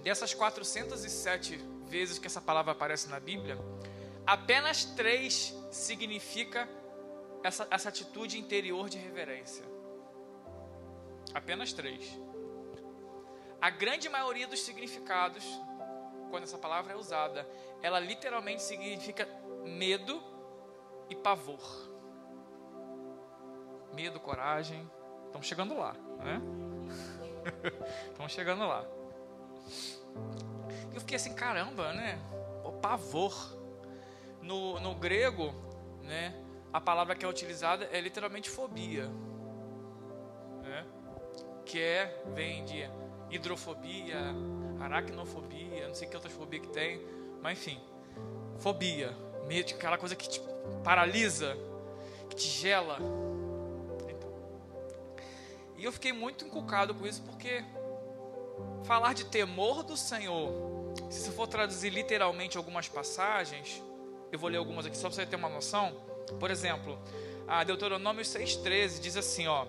[0.01, 3.57] dessas 407 vezes que essa palavra aparece na Bíblia,
[4.25, 6.67] apenas três significa
[7.43, 9.65] essa, essa atitude interior de reverência.
[11.33, 12.19] Apenas três.
[13.61, 15.45] A grande maioria dos significados,
[16.29, 17.47] quando essa palavra é usada,
[17.81, 19.27] ela literalmente significa
[19.63, 20.32] medo
[21.13, 21.61] e pavor.
[23.93, 24.89] Medo, coragem.
[25.27, 26.41] Estamos chegando lá, né?
[28.09, 28.83] Estamos chegando lá.
[30.93, 32.19] Eu fiquei fiquei assim, caramba, né?
[32.63, 33.33] O pavor.
[34.41, 35.53] No, no grego,
[36.01, 36.35] né?
[36.73, 39.07] A palavra que é utilizada é literalmente fobia.
[40.63, 40.85] Né?
[41.65, 42.89] Que é, vem de
[43.29, 44.17] hidrofobia,
[44.81, 47.01] aracnofobia, não sei que outras fobias que tem,
[47.41, 47.79] mas enfim,
[48.57, 49.15] fobia,
[49.47, 50.41] medo, aquela coisa que te
[50.83, 51.57] paralisa,
[52.29, 52.97] que te gela.
[55.77, 57.63] E eu fiquei muito encucado com isso porque
[58.85, 60.49] falar de temor do Senhor,
[61.09, 63.81] se você for traduzir literalmente algumas passagens,
[64.31, 65.93] eu vou ler algumas aqui só para você ter uma noção.
[66.39, 66.97] Por exemplo,
[67.47, 69.65] a Deuteronômio 6,13 diz assim: ó.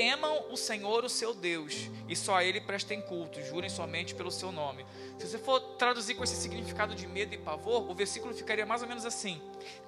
[0.00, 4.30] Temam o Senhor, o seu Deus, e só a Ele prestem culto, jurem somente pelo
[4.30, 4.86] seu nome.
[5.18, 8.80] Se você for traduzir com esse significado de medo e pavor, o versículo ficaria mais
[8.80, 9.42] ou menos assim: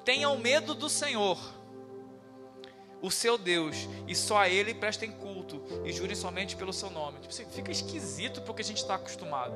[0.05, 1.39] Tenham medo do Senhor,
[3.01, 7.19] o seu Deus, e só a Ele prestem culto, e jurem somente pelo seu nome.
[7.21, 9.55] Tipo assim, fica esquisito porque a gente está acostumado.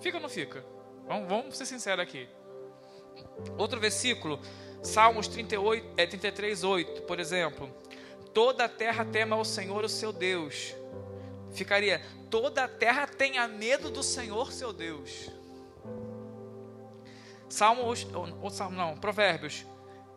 [0.00, 0.64] Fica ou não fica?
[1.06, 2.26] Vamos, vamos ser sinceros aqui.
[3.58, 4.40] Outro versículo,
[4.82, 7.68] Salmos 38, é, 33, 8, por exemplo.
[8.32, 10.74] Toda a terra tema ao Senhor, o seu Deus.
[11.52, 15.30] Ficaria, toda a terra tenha medo do Senhor, seu Deus.
[17.48, 18.06] Salmos,
[18.40, 19.66] ou, Salmo não, Provérbios.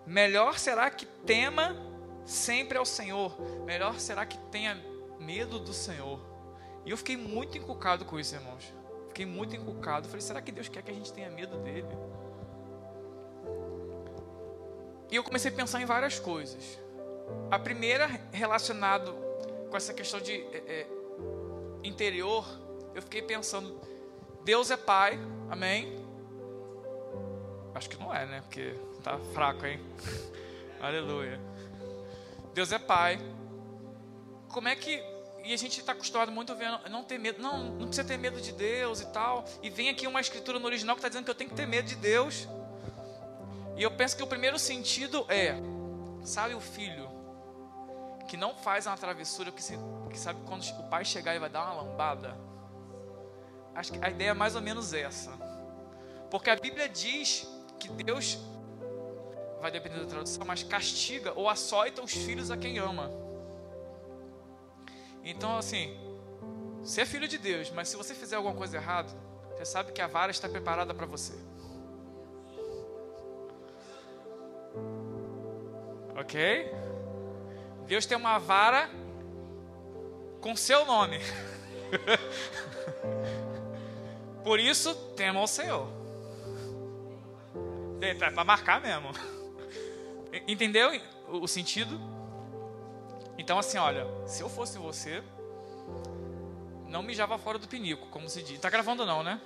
[0.06, 1.76] Melhor será que tema
[2.26, 3.36] sempre ao Senhor.
[3.66, 4.76] Melhor será que tenha
[5.20, 6.20] medo do Senhor.
[6.86, 8.72] E eu fiquei muito encucado com isso, irmãos.
[9.08, 10.08] Fiquei muito encucado.
[10.08, 11.88] Falei, será que Deus quer que a gente tenha medo dele?
[15.10, 16.80] E eu comecei a pensar em várias coisas.
[17.50, 19.14] A primeira, relacionado
[19.70, 20.88] com essa questão de é,
[21.84, 22.46] interior,
[22.96, 23.80] eu fiquei pensando:
[24.44, 26.04] Deus é Pai, amém?
[27.76, 28.42] Acho que não é, né?
[28.42, 29.80] Porque tá fraco, hein?
[30.80, 31.40] Aleluia.
[32.54, 33.20] Deus é Pai.
[34.50, 35.02] Como é que.
[35.44, 38.18] E a gente está acostumado muito a ver, não ter medo, não, não precisa ter
[38.18, 39.44] medo de Deus e tal.
[39.62, 41.68] E vem aqui uma escritura no original que está dizendo que eu tenho que ter
[41.68, 42.48] medo de Deus.
[43.76, 45.56] E eu penso que o primeiro sentido é,
[46.24, 47.13] sabe o filho
[48.28, 49.78] que não faz uma travessura, que, se,
[50.10, 52.38] que sabe quando o pai chegar e vai dar uma lambada?
[53.76, 55.32] Acho que a ideia é mais ou menos essa.
[56.30, 57.48] Porque a Bíblia diz
[57.80, 58.38] que Deus,
[59.62, 63.10] vai depender da tradução, mas castiga ou açoita os filhos a quem ama.
[65.24, 65.98] Então, assim,
[66.82, 69.10] você é filho de Deus, mas se você fizer alguma coisa errada,
[69.52, 71.34] você sabe que a vara está preparada para você.
[76.18, 76.72] Ok?
[77.88, 78.90] Deus tem uma vara
[80.42, 81.20] com seu nome.
[84.44, 85.88] Por isso, tema o Senhor.
[88.02, 89.12] É para marcar mesmo.
[90.48, 90.92] Entendeu
[91.30, 92.00] o sentido?
[93.38, 95.24] Então, assim, olha, se eu fosse você,
[96.88, 98.60] não mijava fora do pinico, como se diz.
[98.60, 99.42] Tá gravando não, né?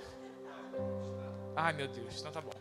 [1.55, 2.51] Ai, meu Deus, então tá bom.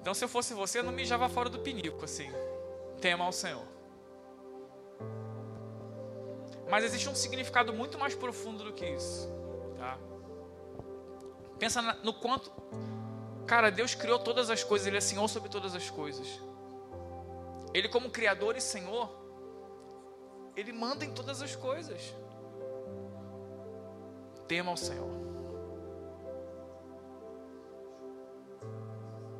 [0.00, 2.30] Então, se eu fosse você, não mijava fora do pinico, assim.
[3.00, 3.64] Tema ao Senhor.
[6.68, 9.28] Mas existe um significado muito mais profundo do que isso.
[9.78, 9.98] Tá?
[11.58, 12.50] Pensa no quanto.
[13.46, 16.26] Cara, Deus criou todas as coisas, Ele é Senhor sobre todas as coisas.
[17.72, 19.10] Ele, como Criador e Senhor,
[20.56, 22.14] Ele manda em todas as coisas.
[24.48, 25.26] Tema ao Senhor.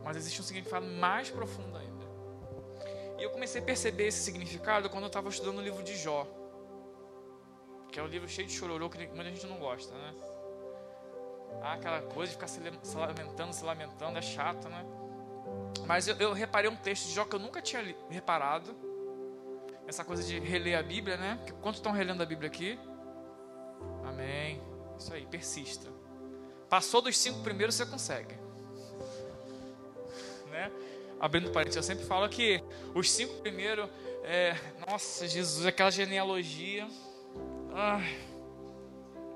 [0.07, 2.07] mas existe um significado mais profundo ainda.
[3.19, 6.25] E eu comecei a perceber esse significado quando eu estava estudando o livro de Jó,
[7.97, 10.15] que é um livro cheio de chororô que muita gente não gosta, né?
[11.63, 12.61] Ah, aquela coisa de ficar se
[12.95, 14.85] lamentando, se lamentando, é chato, né?
[15.87, 18.77] Mas eu, eu reparei um texto de Jó que eu nunca tinha reparado.
[19.87, 21.41] Essa coisa de reler a Bíblia, né?
[21.63, 22.79] Quantos estão relendo a Bíblia aqui?
[24.05, 24.61] Amém.
[24.99, 25.91] Isso aí, persista.
[26.69, 28.35] Passou dos cinco primeiros, você consegue
[30.53, 30.71] né?
[31.19, 32.63] Abrindo parênteses, eu sempre falo que
[32.95, 33.89] os cinco primeiros,
[34.23, 34.55] é,
[34.87, 36.87] nossa, Jesus, aquela genealogia.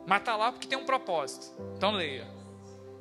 [0.06, 1.54] Mas tá lá porque tem um propósito.
[1.76, 2.26] Então leia.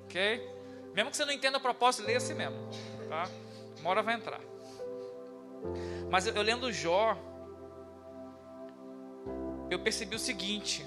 [0.05, 0.49] Ok?
[0.93, 2.57] Mesmo que você não entenda o propósito, leia assim mesmo.
[3.07, 3.29] Tá?
[3.79, 4.41] Uma hora vai entrar.
[6.09, 7.17] Mas eu, eu lendo Jó,
[9.69, 10.85] eu percebi o seguinte: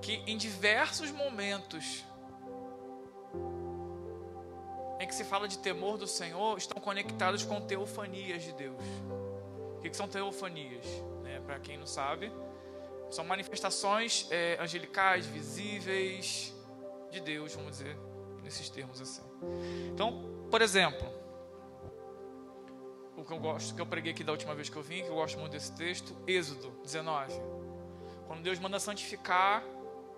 [0.00, 2.04] que em diversos momentos
[5.00, 8.82] em que se fala de temor do Senhor estão conectados com teofanias de Deus.
[9.76, 10.84] O que, são teofanias?
[11.48, 12.30] Para quem não sabe,
[13.10, 16.54] são manifestações é, angelicais, visíveis
[17.10, 17.96] de Deus, vamos dizer,
[18.42, 19.22] nesses termos assim.
[19.90, 21.08] Então, por exemplo,
[23.16, 25.08] o que eu gosto, que eu preguei aqui da última vez que eu vim, que
[25.08, 27.32] eu gosto muito desse texto, Êxodo 19.
[28.26, 29.64] Quando Deus manda santificar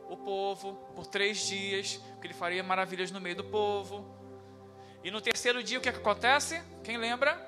[0.08, 4.04] o povo por três dias, que ele faria maravilhas no meio do povo.
[5.04, 6.60] E no terceiro dia, o que, é que acontece?
[6.82, 7.38] Quem lembra?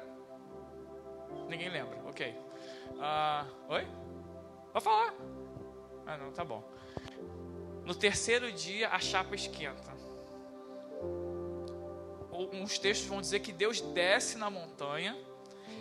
[1.49, 2.42] Ninguém lembra, ok.
[3.03, 3.85] Uh, oi?
[4.73, 5.13] Vou falar.
[6.07, 6.63] Ah, não, tá bom.
[7.85, 9.93] No terceiro dia, a chapa esquenta.
[12.31, 15.19] Uns textos vão dizer que Deus desce na montanha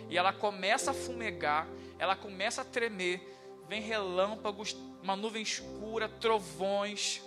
[0.08, 3.20] e ela começa a fumegar, ela começa a tremer,
[3.68, 7.22] vem relâmpagos, uma nuvem escura, trovões,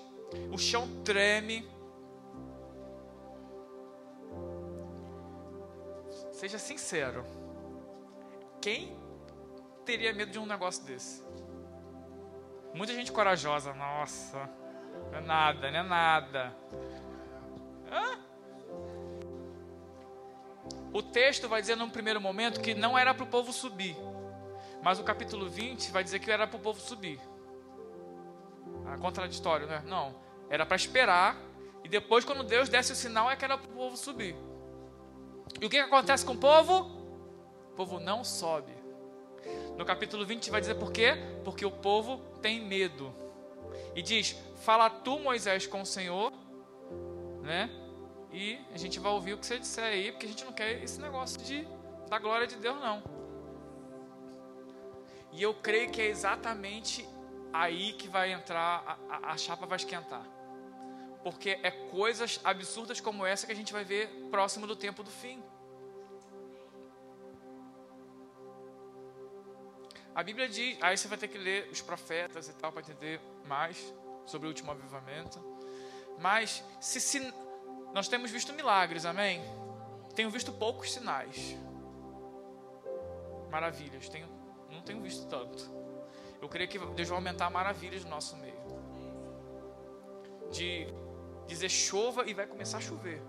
[0.51, 1.65] o chão treme.
[6.33, 7.25] Seja sincero.
[8.61, 9.04] Quem
[9.85, 11.23] teria medo de um negócio desse?
[12.73, 14.49] Muita gente corajosa, nossa.
[15.11, 16.55] Não é nada, não é nada.
[17.89, 18.19] Hã?
[20.91, 23.95] O texto vai dizer num primeiro momento que não era para o povo subir.
[24.81, 27.19] Mas o capítulo 20 vai dizer que era para o povo subir.
[28.85, 29.81] Ah, contraditório, né?
[29.85, 30.15] Não.
[30.49, 31.37] Era para esperar.
[31.83, 34.35] E depois, quando Deus desse o sinal, é que era para o povo subir.
[35.61, 36.91] E o que, que acontece com o povo?
[37.71, 38.74] O povo não sobe.
[39.77, 41.13] No capítulo 20 vai dizer por quê?
[41.43, 43.13] Porque o povo tem medo.
[43.95, 46.31] E diz: Fala tu, Moisés, com o Senhor,
[47.41, 47.69] né?
[48.31, 50.83] E a gente vai ouvir o que você disser aí, porque a gente não quer
[50.83, 51.67] esse negócio de
[52.09, 53.03] da glória de Deus, não.
[55.31, 57.07] E eu creio que é exatamente
[57.51, 60.25] aí que vai entrar, a, a, chapa vai esquentar.
[61.23, 65.09] Porque é coisas absurdas como essa que a gente vai ver próximo do tempo do
[65.09, 65.43] fim.
[70.15, 73.19] A Bíblia diz, aí você vai ter que ler os profetas e tal para entender
[73.45, 73.93] mais
[74.25, 75.43] sobre o último avivamento.
[76.19, 77.33] Mas se, se
[77.93, 79.41] nós temos visto milagres, amém?
[80.15, 81.57] Tenho visto poucos sinais.
[83.51, 84.29] Maravilhas, tenho,
[84.71, 85.69] não tenho visto tanto.
[86.41, 88.55] Eu creio que Deus vai aumentar maravilhas no nosso meio.
[90.49, 90.87] De
[91.45, 93.21] dizer chova e vai começar a chover.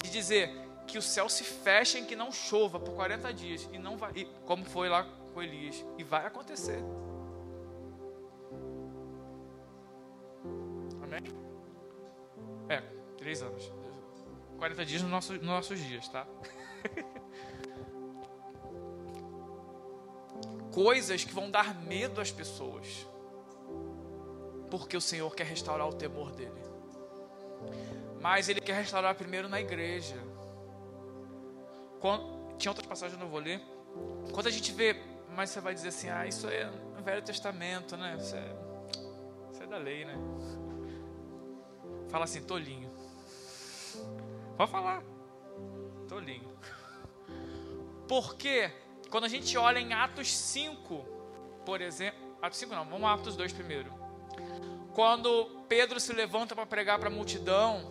[0.00, 3.78] De dizer que o céu se feche em que não chova por 40 dias e
[3.78, 6.78] não vai, e, como foi lá com Elias, e vai acontecer.
[11.02, 11.22] Amém?
[12.68, 12.82] É,
[13.16, 13.72] três anos.
[14.58, 16.26] 40 dias nos nossos, nos nossos dias, tá?
[20.72, 23.06] Coisas que vão dar medo às pessoas.
[24.70, 26.64] Porque o Senhor quer restaurar o temor dele.
[28.20, 30.16] Mas Ele quer restaurar primeiro na igreja.
[32.04, 33.62] Quando, tinha outras passagens eu não vou ler.
[34.30, 34.94] Quando a gente vê,
[35.34, 38.14] mas você vai dizer assim, ah, isso é no Velho Testamento, né?
[38.20, 38.56] Isso é,
[39.50, 40.14] isso é da lei, né?
[42.10, 42.90] Fala assim, tolinho.
[44.54, 45.02] Pode falar.
[46.06, 46.46] Tolinho.
[48.06, 48.70] Porque
[49.08, 51.06] quando a gente olha em Atos 5,
[51.64, 53.90] por exemplo, Atos 5 não, vamos a Atos 2 primeiro.
[54.92, 57.82] Quando Pedro se levanta para pregar para a multidão,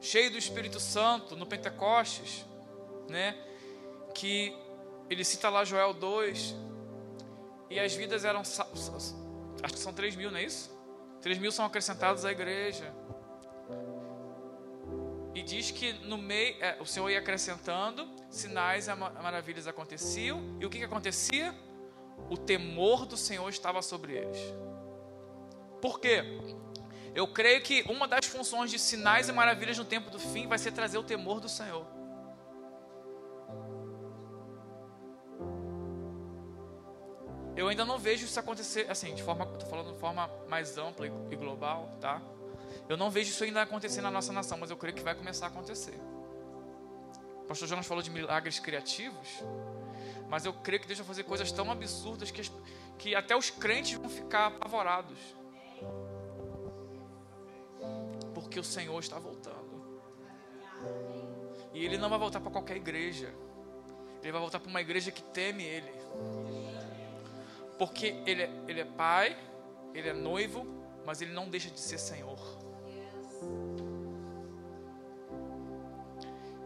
[0.00, 2.46] cheio do Espírito Santo, no Pentecostes,
[3.08, 3.36] né?
[4.14, 4.56] Que
[5.08, 6.56] ele cita lá Joel 2,
[7.70, 10.70] e as vidas eram, acho que são 3 mil, não é isso?
[11.22, 12.92] 3 mil são acrescentados à igreja.
[15.34, 20.66] E diz que no meio, é, o Senhor ia acrescentando, sinais e maravilhas aconteciam, e
[20.66, 21.54] o que, que acontecia?
[22.28, 24.38] O temor do Senhor estava sobre eles.
[25.80, 26.22] Por quê?
[27.14, 30.58] Eu creio que uma das funções de sinais e maravilhas no tempo do fim vai
[30.58, 31.86] ser trazer o temor do Senhor.
[37.56, 41.06] Eu ainda não vejo isso acontecer, assim, de forma, estou falando de forma mais ampla
[41.06, 42.22] e global, tá?
[42.88, 45.46] Eu não vejo isso ainda acontecer na nossa nação, mas eu creio que vai começar
[45.46, 45.98] a acontecer.
[47.42, 49.42] O pastor Jonas falou de milagres criativos,
[50.28, 52.42] mas eu creio que Deus vai fazer coisas tão absurdas que,
[52.98, 55.18] que até os crentes vão ficar apavorados.
[58.32, 59.72] Porque o Senhor está voltando.
[61.74, 63.32] E Ele não vai voltar para qualquer igreja.
[64.22, 65.92] Ele vai voltar para uma igreja que teme Ele.
[67.82, 69.36] Porque ele é, ele é pai,
[69.92, 70.64] ele é noivo,
[71.04, 72.38] mas ele não deixa de ser Senhor.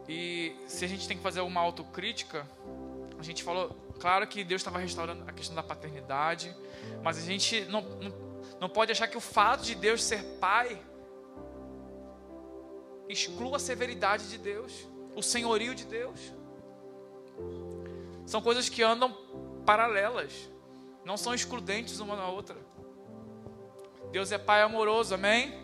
[0.06, 2.46] E se a gente tem que fazer uma autocrítica,
[3.18, 6.54] a gente falou, claro que Deus estava restaurando a questão da paternidade,
[7.02, 8.12] mas a gente não, não,
[8.60, 10.78] não pode achar que o fato de Deus ser pai
[13.08, 16.20] exclua a severidade de Deus, o senhorio de Deus.
[18.26, 19.16] São coisas que andam
[19.64, 20.54] paralelas
[21.06, 22.56] não são excludentes uma na outra.
[24.10, 25.54] Deus é Pai amoroso, amém?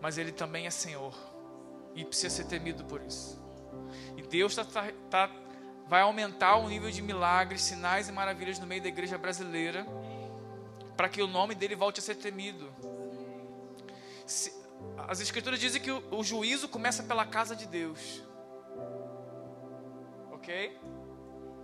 [0.00, 1.14] Mas Ele também é Senhor
[1.94, 3.38] e precisa ser temido por isso.
[4.16, 5.30] E Deus tá, tá, tá,
[5.86, 9.86] vai aumentar o nível de milagres, sinais e maravilhas no meio da igreja brasileira
[10.96, 12.72] para que o nome dele volte a ser temido.
[14.24, 14.54] Se,
[15.06, 18.22] as escrituras dizem que o, o juízo começa pela casa de Deus.
[20.32, 20.78] Ok?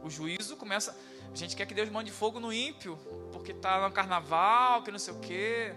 [0.02, 0.94] O juízo começa.
[1.32, 2.98] A gente quer que Deus mande fogo no ímpio,
[3.32, 5.74] porque está no carnaval, que não sei o quê.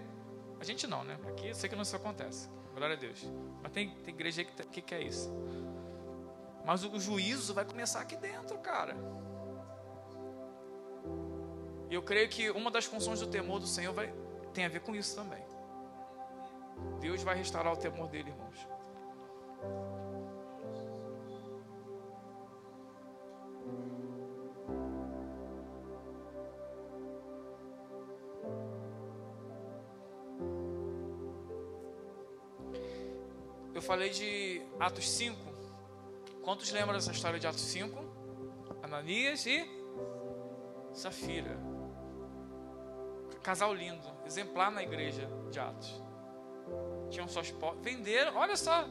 [0.58, 1.18] A gente não, né?
[1.28, 2.48] Aqui eu sei que não isso acontece.
[2.74, 3.24] Glória a Deus.
[3.62, 5.30] Mas tem, tem igreja que, que quer isso.
[6.64, 8.96] Mas o, o juízo vai começar aqui dentro, cara.
[11.88, 14.14] E eu creio que uma das funções do temor do Senhor vai,
[14.54, 15.42] tem a ver com isso também.
[17.00, 18.68] Deus vai restaurar o temor dele, irmãos.
[33.90, 35.36] Falei de Atos 5.
[36.44, 37.98] Quantos lembram dessa história de Atos 5?
[38.84, 39.68] Ananias e
[40.92, 41.58] Safira.
[43.42, 46.00] Casal lindo, exemplar na igreja de Atos.
[47.10, 47.82] Tinham suas portas.
[47.82, 48.86] Venderam, olha só.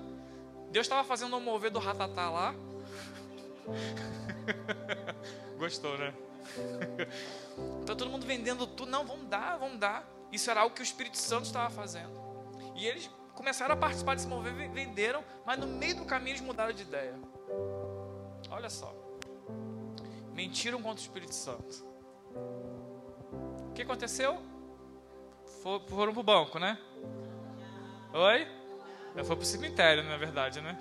[0.70, 2.54] Deus estava fazendo um mover do ratatá lá.
[5.58, 6.14] Gostou, né?
[7.82, 8.91] Então todo mundo vendendo tudo.
[8.91, 10.06] Não, vamos dar, vamos dar.
[10.30, 12.20] Isso era algo que o Espírito Santo estava fazendo.
[12.76, 16.73] E eles começaram a participar desse mover, venderam, mas no meio do caminho eles mudaram
[16.73, 17.15] de ideia.
[18.51, 18.93] Olha só.
[20.33, 21.85] Mentiram contra o Espírito Santo.
[23.69, 24.37] O que aconteceu?
[25.63, 26.77] Foram para o banco, né?
[28.13, 28.45] Oi?
[29.23, 30.77] Foi para o cemitério, na verdade, né?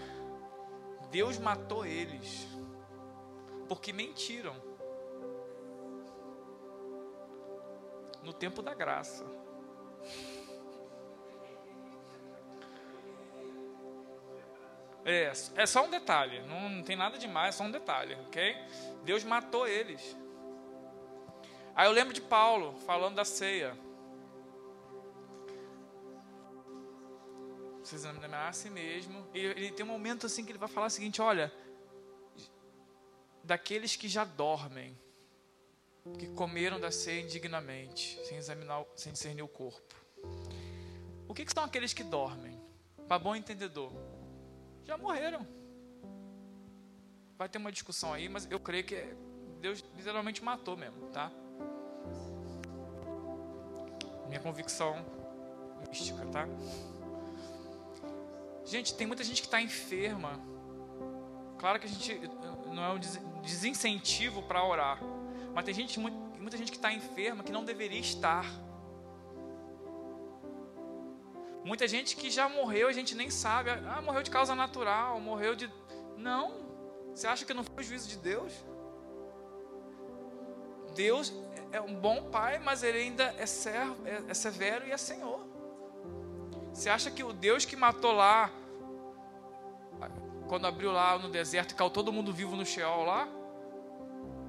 [1.12, 2.48] Deus matou eles
[3.68, 4.56] porque mentiram
[8.22, 9.26] no tempo da graça.
[15.10, 18.54] É, é só um detalhe, não, não tem nada demais, é só um detalhe, ok?
[19.02, 20.16] Deus matou eles.
[21.74, 23.76] Aí eu lembro de Paulo falando da ceia.
[27.82, 29.26] Você examinar a si mesmo.
[29.34, 31.52] E ele tem um momento assim que ele vai falar o seguinte: olha,
[33.42, 34.96] daqueles que já dormem,
[36.20, 39.96] que comeram da ceia indignamente, sem examinar, sem discernir o corpo.
[41.26, 42.60] O que, que são aqueles que dormem?
[43.08, 43.92] Para bom entendedor,
[44.90, 45.46] já morreram.
[47.38, 48.96] Vai ter uma discussão aí, mas eu creio que
[49.60, 51.30] Deus literalmente matou mesmo, tá?
[54.26, 54.96] Minha convicção
[55.88, 56.44] mística, tá?
[58.64, 60.32] Gente, tem muita gente que está enferma.
[61.56, 62.20] Claro que a gente
[62.74, 62.98] não é um
[63.42, 64.98] desincentivo para orar,
[65.54, 68.44] mas tem gente, muita gente que está enferma que não deveria estar.
[71.64, 73.70] Muita gente que já morreu, a gente nem sabe.
[73.70, 75.70] Ah, morreu de causa natural, morreu de.
[76.16, 76.52] Não.
[77.14, 78.52] Você acha que não foi o juízo de Deus?
[80.94, 81.32] Deus
[81.72, 85.40] é um bom pai, mas ele ainda é, servo, é, é severo e é Senhor.
[86.72, 88.50] Você acha que o Deus que matou lá,
[90.48, 93.28] quando abriu lá no deserto e caiu todo mundo vivo no Sheol lá,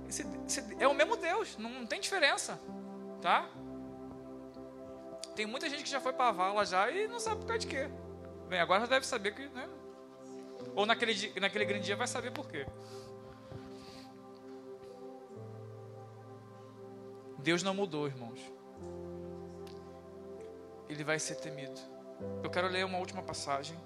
[0.07, 2.59] esse, esse é o mesmo Deus, não, não, tem diferença,
[3.21, 3.47] tá?
[5.35, 7.59] Tem muita gente que já foi para a vala já e não sabe por causa
[7.59, 7.89] de quê.
[8.49, 9.67] Bem, agora já deve saber que, né?
[10.75, 12.65] Ou naquele, naquele grande dia vai saber por quê.
[17.39, 18.39] Deus não mudou, irmãos.
[20.89, 21.79] Ele vai ser temido.
[22.43, 23.79] Eu quero ler uma última passagem.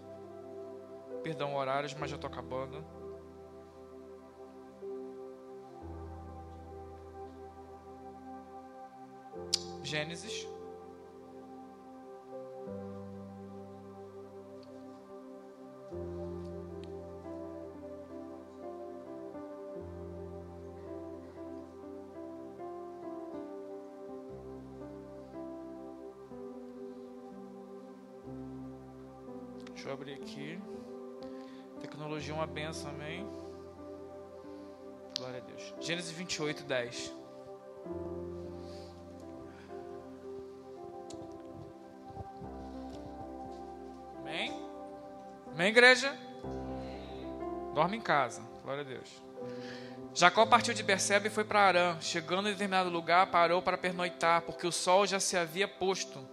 [1.23, 2.83] Perdão, horários, mas já estou acabando.
[9.83, 10.54] Gênesis
[35.85, 37.13] Gênesis 28, 10.
[44.17, 44.59] Amém?
[45.53, 46.11] Amém, igreja?
[47.75, 48.41] Dorme em casa.
[48.63, 49.07] Glória a Deus.
[50.15, 52.01] Jacó partiu de Berseba e foi para Arã.
[52.01, 56.27] Chegando em determinado lugar, parou para pernoitar, porque o sol já se havia posto.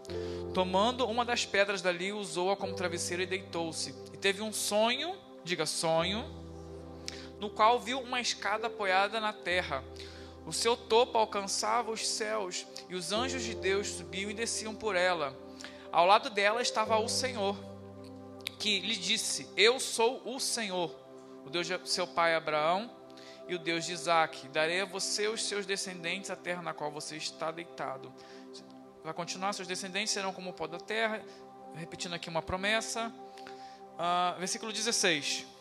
[0.54, 3.94] Tomando uma das pedras dali, usou-a como travesseiro e deitou-se.
[4.14, 6.41] E teve um sonho, diga sonho,
[7.42, 9.82] no qual viu uma escada apoiada na terra.
[10.46, 14.94] O seu topo alcançava os céus, e os anjos de Deus subiam e desciam por
[14.94, 15.36] ela.
[15.90, 17.56] Ao lado dela estava o Senhor,
[18.60, 20.94] que lhe disse: Eu sou o Senhor,
[21.44, 22.88] o Deus de seu pai Abraão,
[23.48, 24.46] e o Deus de Isaac.
[24.46, 28.12] Darei a você e os seus descendentes a terra na qual você está deitado.
[29.02, 31.20] Vai continuar, seus descendentes serão como o pó da terra.
[31.74, 33.12] Repetindo aqui uma promessa.
[33.98, 35.51] Uh, versículo 16.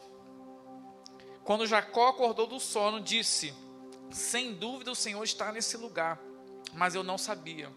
[1.44, 3.54] Quando Jacó acordou do sono, disse:
[4.12, 6.20] Sem dúvida o Senhor está nesse lugar,
[6.74, 7.72] mas eu não sabia.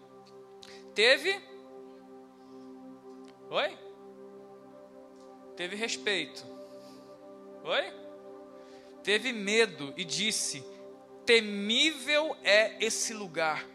[0.93, 1.41] Teve?
[3.49, 3.77] Oi?
[5.55, 6.45] Teve respeito.
[7.63, 7.93] Oi?
[9.03, 10.63] Teve medo e disse:
[11.25, 13.65] Temível é esse lugar.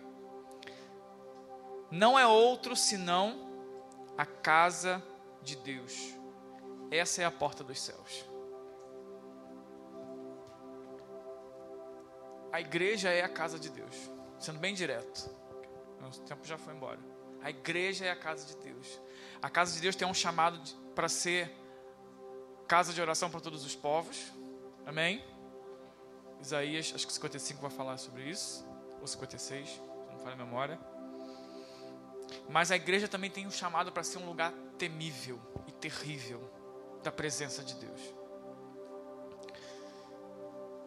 [1.91, 3.51] Não é outro senão
[4.17, 5.03] a casa
[5.43, 6.15] de Deus.
[6.91, 8.30] Essa é a porta dos céus.
[12.53, 14.11] A igreja é a casa de Deus.
[14.39, 15.31] Sendo bem direto.
[16.01, 16.99] O tempo já foi embora.
[17.43, 19.01] A igreja é a casa de Deus.
[19.41, 20.61] A casa de Deus tem um chamado
[20.95, 21.51] para ser
[22.67, 24.33] casa de oração para todos os povos.
[24.85, 25.25] Amém?
[26.41, 28.67] Isaías, acho que 55 vai falar sobre isso.
[29.01, 29.81] Ou 56, se
[30.11, 30.79] não falha a memória.
[32.49, 36.51] Mas a igreja também tem um chamado para ser um lugar temível e terrível
[37.03, 38.20] da presença de Deus.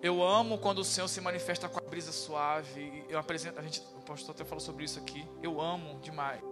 [0.03, 3.05] Eu amo quando o Senhor se manifesta com a brisa suave.
[3.07, 5.25] Eu apresento, a gente, o pastor até falou sobre isso aqui.
[5.41, 6.43] Eu amo demais.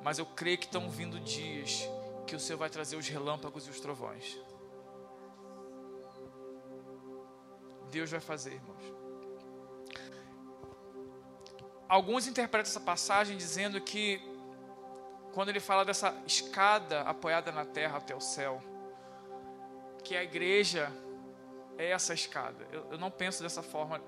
[0.00, 1.88] Mas eu creio que estão vindo dias
[2.24, 4.38] que o Senhor vai trazer os relâmpagos e os trovões.
[7.90, 8.94] Deus vai fazer, irmãos.
[11.88, 14.22] Alguns interpretam essa passagem dizendo que
[15.32, 18.62] quando ele fala dessa escada apoiada na terra até o céu,
[20.04, 20.92] que a igreja
[21.78, 22.66] é essa escada.
[22.72, 24.00] Eu, eu não penso dessa forma.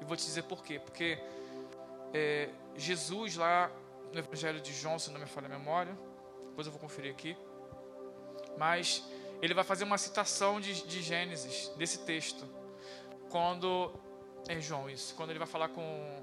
[0.00, 0.78] E vou te dizer por quê.
[0.78, 1.18] Porque
[2.12, 3.70] é, Jesus, lá
[4.12, 5.96] no Evangelho de João, se não me falha a memória,
[6.48, 7.36] depois eu vou conferir aqui,
[8.58, 9.04] mas
[9.40, 12.46] ele vai fazer uma citação de, de Gênesis, desse texto,
[13.30, 13.92] quando.
[14.48, 15.14] É João, isso.
[15.14, 16.22] Quando ele vai falar com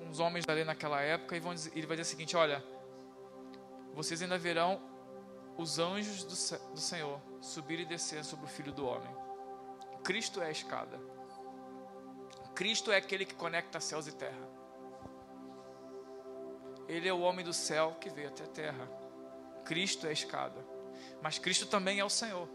[0.00, 2.62] uns homens ali naquela época e dizer, ele vai dizer o seguinte: Olha,
[3.94, 4.80] vocês ainda verão
[5.56, 9.14] os anjos do, do Senhor subir e descer sobre o Filho do Homem.
[10.02, 10.98] Cristo é a escada.
[12.54, 14.48] Cristo é aquele que conecta céus e terra.
[16.88, 18.88] Ele é o homem do céu que veio até a terra.
[19.64, 20.64] Cristo é a escada.
[21.22, 22.48] Mas Cristo também é o Senhor.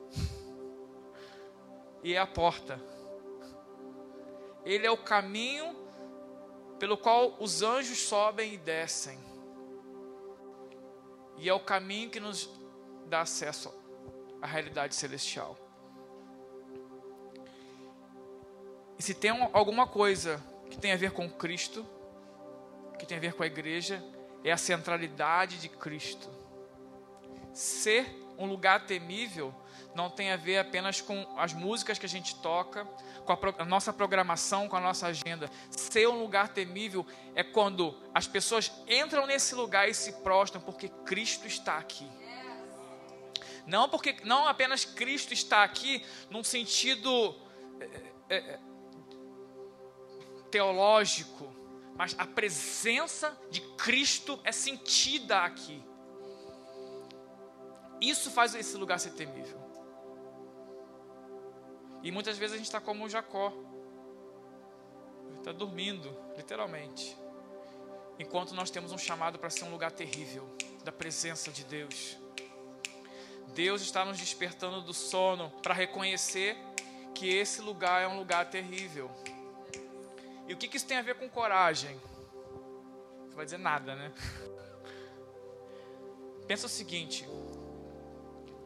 [2.04, 2.80] E é a porta.
[4.66, 5.76] Ele é o caminho
[6.80, 9.20] pelo qual os anjos sobem e descem.
[11.38, 12.50] E é o caminho que nos
[13.06, 13.83] dá acesso
[14.44, 15.58] à realidade celestial.
[19.00, 21.86] E se tem alguma coisa que tem a ver com Cristo,
[23.00, 24.04] que tem a ver com a igreja,
[24.44, 26.30] é a centralidade de Cristo.
[27.54, 28.06] Ser
[28.38, 29.56] um lugar temível
[29.96, 32.84] não tem a ver apenas com as músicas que a gente toca,
[33.24, 35.50] com a, a, nossa programação, com a nossa agenda.
[35.70, 40.90] Ser um lugar temível é quando as pessoas entram nesse lugar e se prostram porque
[40.90, 42.10] Cristo está aqui.
[43.66, 47.36] Não porque não apenas Cristo está aqui num sentido
[48.30, 48.60] é, é,
[50.52, 51.54] teológico,
[51.96, 55.84] mas a presença de Cristo é sentida aqui.
[58.02, 59.62] Isso faz esse lugar ser temível.
[62.02, 63.54] E muitas vezes a gente está como o Jacó.
[65.38, 67.18] Está dormindo, literalmente.
[68.20, 70.48] Enquanto nós temos um chamado para ser um lugar terrível
[70.84, 72.18] da presença de Deus.
[73.54, 76.58] Deus está nos despertando do sono para reconhecer
[77.14, 79.12] que esse lugar é um lugar terrível.
[80.48, 82.00] E o que, que isso tem a ver com coragem?
[83.28, 84.12] Você vai dizer nada, né?
[86.48, 87.28] Pensa o seguinte: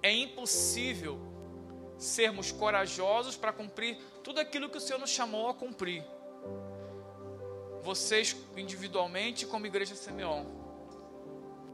[0.02, 1.20] é impossível
[1.98, 6.04] sermos corajosos para cumprir tudo aquilo que o Senhor nos chamou a cumprir.
[7.82, 10.46] Vocês individualmente, como igreja Simeon.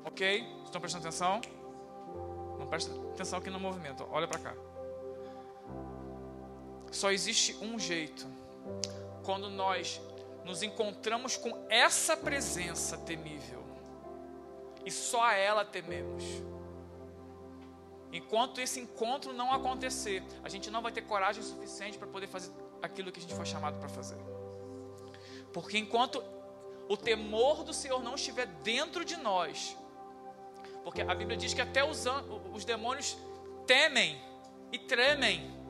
[0.04, 0.46] Ok?
[0.66, 1.42] Estão prestando atenção?
[2.64, 4.08] Não presta atenção aqui no movimento.
[4.10, 4.56] Olha para cá.
[6.94, 8.26] Só existe um jeito
[9.26, 10.02] quando nós
[10.46, 13.62] nos encontramos com essa presença temível
[14.86, 16.24] e só a ela tememos.
[18.14, 22.54] Enquanto esse encontro não acontecer, a gente não vai ter coragem suficiente para poder fazer
[22.82, 24.18] aquilo que a gente foi chamado para fazer.
[25.52, 26.24] Porque enquanto
[26.88, 29.76] o temor do Senhor não estiver dentro de nós,
[30.84, 32.06] porque a Bíblia diz que até os,
[32.54, 33.18] os demônios
[33.66, 34.22] temem
[34.72, 35.64] e tremem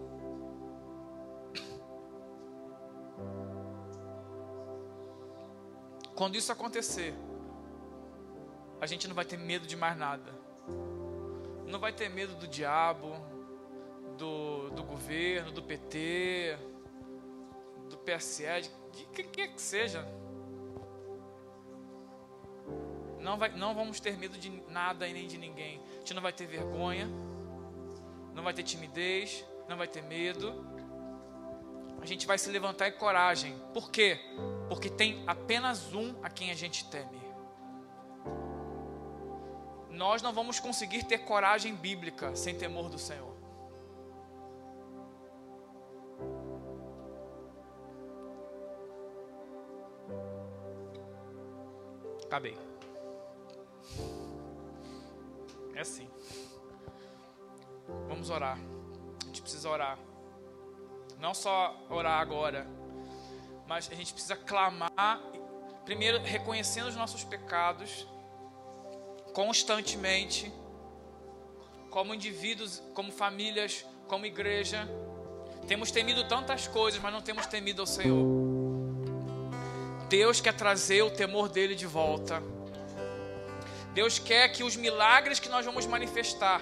[6.16, 7.14] Quando isso acontecer,
[8.80, 10.32] a gente não vai ter medo de mais nada.
[11.66, 13.09] Não vai ter medo do diabo,
[14.18, 16.57] do, do governo, do PT,
[17.89, 18.43] do PSE,
[18.91, 20.07] de que quer que seja.
[23.24, 25.82] Não, vai, não vamos ter medo de nada e nem de ninguém.
[25.95, 27.07] A gente não vai ter vergonha,
[28.34, 30.53] não vai ter timidez, não vai ter medo.
[32.01, 33.57] A gente vai se levantar em coragem.
[33.74, 34.19] Por quê?
[34.67, 37.24] Porque tem apenas um a quem a gente teme.
[39.89, 43.32] Nós não vamos conseguir ter coragem bíblica sem temor do Senhor.
[52.26, 52.72] Acabei.
[55.76, 56.07] É assim.
[58.07, 58.57] Vamos orar.
[59.21, 59.97] A gente precisa orar.
[61.19, 62.67] Não só orar agora,
[63.67, 65.21] mas a gente precisa clamar,
[65.86, 68.07] primeiro reconhecendo os nossos pecados
[69.34, 70.51] constantemente,
[71.89, 74.88] como indivíduos, como famílias, como igreja.
[75.67, 78.26] Temos temido tantas coisas, mas não temos temido ao Senhor.
[80.09, 82.43] Deus quer trazer o temor dele de volta.
[83.94, 86.62] Deus quer que os milagres que nós vamos manifestar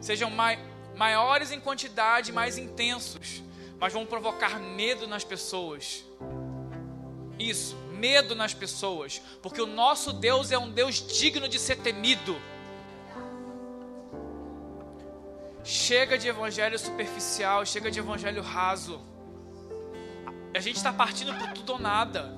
[0.00, 0.58] sejam mai
[0.96, 3.42] maiores em quantidade, mais intensos,
[3.78, 6.04] mas vão provocar medo nas pessoas.
[7.38, 12.38] Isso, medo nas pessoas, porque o nosso Deus é um Deus digno de ser temido.
[15.64, 19.00] Chega de evangelho superficial, chega de evangelho raso.
[20.54, 22.36] A gente está partindo por tudo ou nada.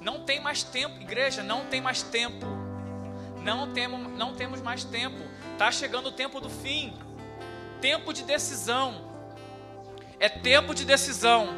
[0.00, 2.63] Não tem mais tempo, igreja, não tem mais tempo.
[3.44, 5.18] Não temos, não temos mais tempo.
[5.52, 6.96] Está chegando o tempo do fim.
[7.80, 9.12] Tempo de decisão.
[10.18, 11.48] É tempo de decisão.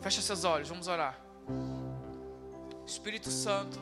[0.00, 1.20] Fecha seus olhos, vamos orar.
[2.86, 3.78] Espírito Santo,